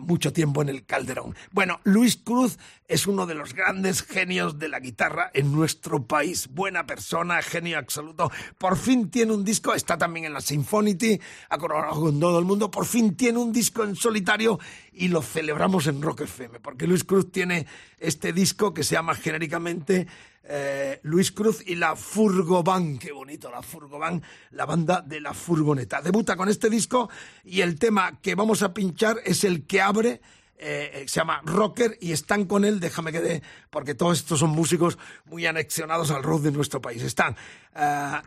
mucho 0.00 0.32
tiempo 0.32 0.62
en 0.62 0.70
el 0.70 0.84
Calderón. 0.84 1.36
Bueno, 1.52 1.80
Luis 1.84 2.16
Cruz 2.16 2.58
es 2.88 3.06
uno 3.06 3.26
de 3.26 3.34
los 3.34 3.54
grandes 3.54 4.02
genios 4.02 4.58
de 4.58 4.68
la 4.68 4.80
guitarra 4.80 5.30
en 5.34 5.52
nuestro 5.52 6.06
país. 6.06 6.48
Buena 6.48 6.86
persona, 6.86 7.42
genio 7.42 7.78
absoluto. 7.78 8.32
Por 8.58 8.76
fin 8.76 9.10
tiene 9.10 9.32
un 9.32 9.44
disco, 9.44 9.74
está 9.74 9.98
también 9.98 10.26
en 10.26 10.32
la 10.32 10.40
Symphonity, 10.40 11.20
ha 11.50 11.58
colaborado 11.58 12.00
con 12.00 12.18
todo 12.18 12.38
el 12.38 12.46
mundo. 12.46 12.70
Por 12.70 12.86
fin 12.86 13.16
tiene 13.16 13.38
un 13.38 13.52
disco 13.52 13.84
en 13.84 13.94
solitario 13.94 14.58
y 14.92 15.08
lo 15.08 15.22
celebramos 15.22 15.86
en 15.86 16.02
Rock 16.02 16.22
FM, 16.22 16.58
porque 16.60 16.86
Luis 16.86 17.04
Cruz 17.04 17.30
tiene 17.30 17.66
este 17.98 18.32
disco 18.32 18.74
que 18.74 18.82
se 18.82 18.94
llama 18.94 19.14
genéricamente 19.14 20.06
eh, 20.48 21.00
Luis 21.02 21.32
Cruz 21.32 21.62
y 21.66 21.74
la 21.74 21.96
Furgoban. 21.96 22.98
Qué 22.98 23.12
bonito, 23.12 23.50
la 23.50 23.62
Furgoban, 23.62 24.22
la 24.50 24.64
banda 24.66 25.00
de 25.00 25.20
la 25.20 25.34
furgoneta. 25.34 26.00
Debuta 26.00 26.36
con 26.36 26.48
este 26.48 26.70
disco 26.70 27.10
y 27.44 27.60
el 27.60 27.78
tema 27.78 28.20
que 28.20 28.34
vamos 28.34 28.62
a 28.62 28.72
pinchar 28.72 29.18
es 29.24 29.44
el 29.44 29.66
que 29.66 29.80
abre. 29.80 30.20
eh, 30.58 31.04
se 31.06 31.20
llama 31.20 31.42
Rocker 31.44 31.98
y 32.00 32.12
están 32.12 32.46
con 32.46 32.64
él, 32.64 32.80
déjame 32.80 33.12
que 33.12 33.20
dé, 33.20 33.42
porque 33.70 33.94
todos 33.94 34.18
estos 34.18 34.40
son 34.40 34.50
músicos 34.50 34.98
muy 35.26 35.46
anexionados 35.46 36.10
al 36.10 36.22
rock 36.22 36.42
de 36.42 36.52
nuestro 36.52 36.80
país. 36.80 37.02
Están 37.02 37.36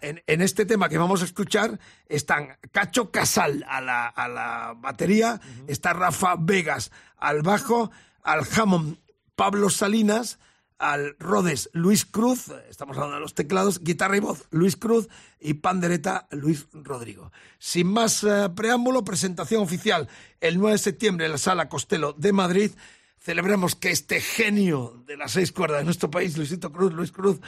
en, 0.02 0.22
en 0.28 0.42
este 0.42 0.66
tema 0.66 0.90
que 0.90 0.98
vamos 0.98 1.22
a 1.22 1.26
escuchar, 1.26 1.80
están 2.08 2.58
Cacho 2.72 3.10
Casal 3.12 3.66
a 3.68 3.82
la, 3.82 4.08
a 4.08 4.28
la 4.28 4.76
batería, 4.78 5.42
está 5.68 5.94
Rafa 5.94 6.36
Vegas 6.38 6.92
al 7.18 7.42
bajo, 7.42 7.92
al 8.24 8.42
Hammond 8.56 8.98
Pablo 9.36 9.70
Salinas, 9.70 10.38
al 10.80 11.16
Rodes 11.20 11.70
Luis 11.74 12.06
Cruz, 12.06 12.48
estamos 12.70 12.98
hablando 12.98 13.18
de 13.18 13.22
los 13.22 13.36
teclados, 13.36 13.84
guitarra 13.84 14.18
y 14.18 14.22
voz 14.22 14.48
Luis 14.50 14.78
Cruz 14.78 15.10
y 15.40 15.56
pandereta 15.56 16.28
Luis 16.32 16.68
Rodrigo. 16.72 17.32
Sin 17.60 17.88
más 17.88 18.24
eh, 18.24 18.50
preámbulo, 18.56 19.04
presentación 19.04 19.62
oficial 19.62 20.08
el 20.40 20.58
9 20.58 20.72
de 20.72 20.78
septiembre 20.78 21.26
en 21.26 21.34
la 21.34 21.38
Sala 21.38 21.70
Costello 21.70 22.14
de 22.14 22.32
Madrid. 22.32 22.72
Celebremos 23.20 23.76
que 23.76 23.92
este 23.92 24.22
genio 24.22 25.04
de 25.06 25.18
las 25.18 25.34
seis 25.34 25.52
cuerdas 25.52 25.80
de 25.80 25.86
nuestro 25.86 26.10
país, 26.10 26.38
Luisito 26.38 26.72
Cruz, 26.72 26.94
Luis 26.94 27.12
Cruz, 27.12 27.40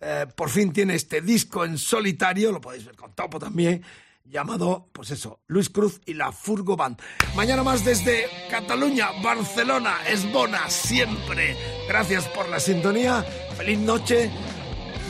eh, 0.00 0.26
por 0.34 0.48
fin 0.48 0.72
tiene 0.72 0.94
este 0.94 1.20
disco 1.20 1.64
en 1.64 1.76
solitario, 1.76 2.50
lo 2.50 2.60
podéis 2.60 2.86
ver 2.86 2.96
con 2.96 3.12
Topo 3.12 3.38
también, 3.38 3.84
llamado, 4.30 4.88
pues 4.92 5.10
eso, 5.10 5.40
Luis 5.46 5.70
Cruz 5.70 6.00
y 6.06 6.14
la 6.14 6.32
Furgo 6.32 6.76
Band. 6.76 7.00
Mañana 7.34 7.62
más 7.62 7.84
desde 7.84 8.26
Cataluña, 8.50 9.08
Barcelona, 9.22 9.96
Esbona, 10.08 10.68
siempre. 10.70 11.56
Gracias 11.88 12.26
por 12.28 12.48
la 12.48 12.60
sintonía, 12.60 13.22
feliz 13.56 13.78
noche. 13.78 14.30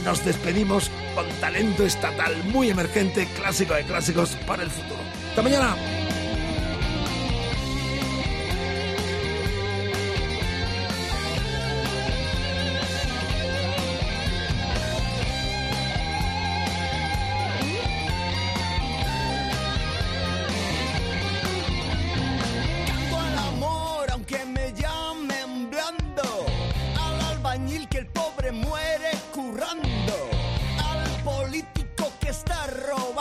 Nos 0.05 0.25
despedimos 0.25 0.91
con 1.15 1.27
talento 1.41 1.85
estatal 1.85 2.45
muy 2.45 2.71
emergente, 2.71 3.27
clásico 3.37 3.75
de 3.75 3.85
clásicos 3.85 4.31
para 4.47 4.63
el 4.63 4.71
futuro. 4.71 5.01
Hasta 5.31 5.43
mañana. 5.43 5.77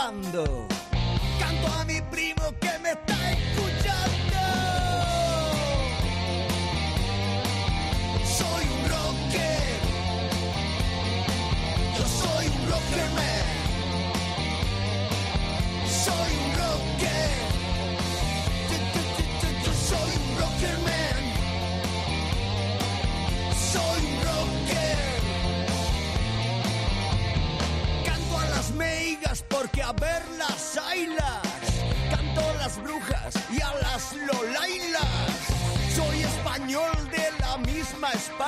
Orlando. 0.08 0.77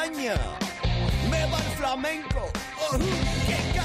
Me 0.07 1.45
va 1.51 1.57
el 1.57 1.71
flamenco. 1.77 2.49
¡Oh, 2.79 2.97
¡Qué 3.45 3.78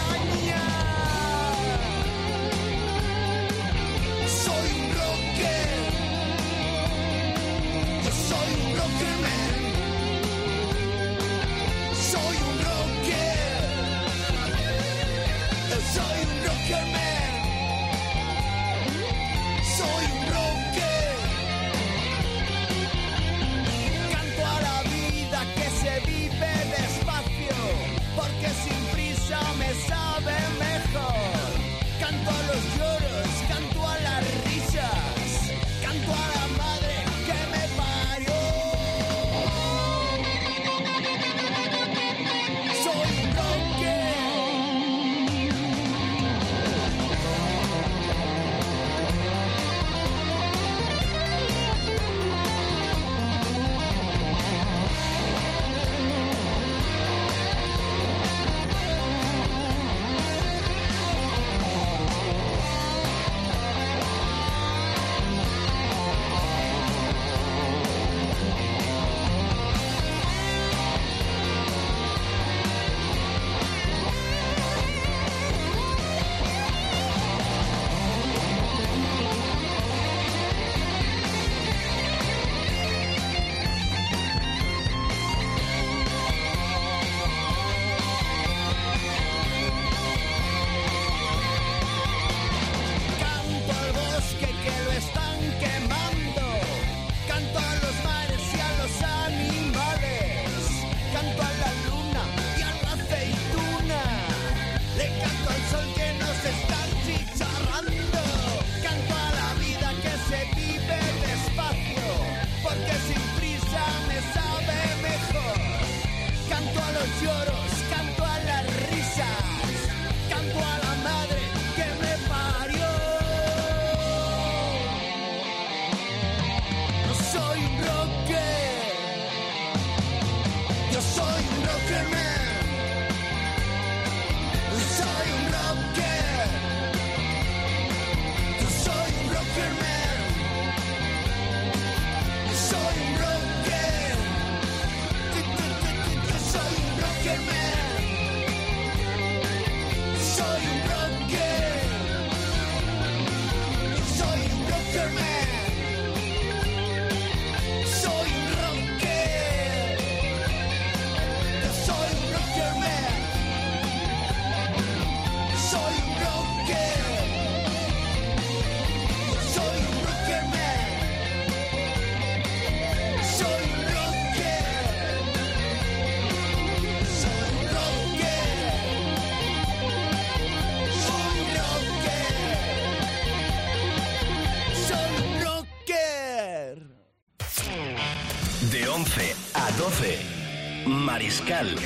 12, 191.45 191.84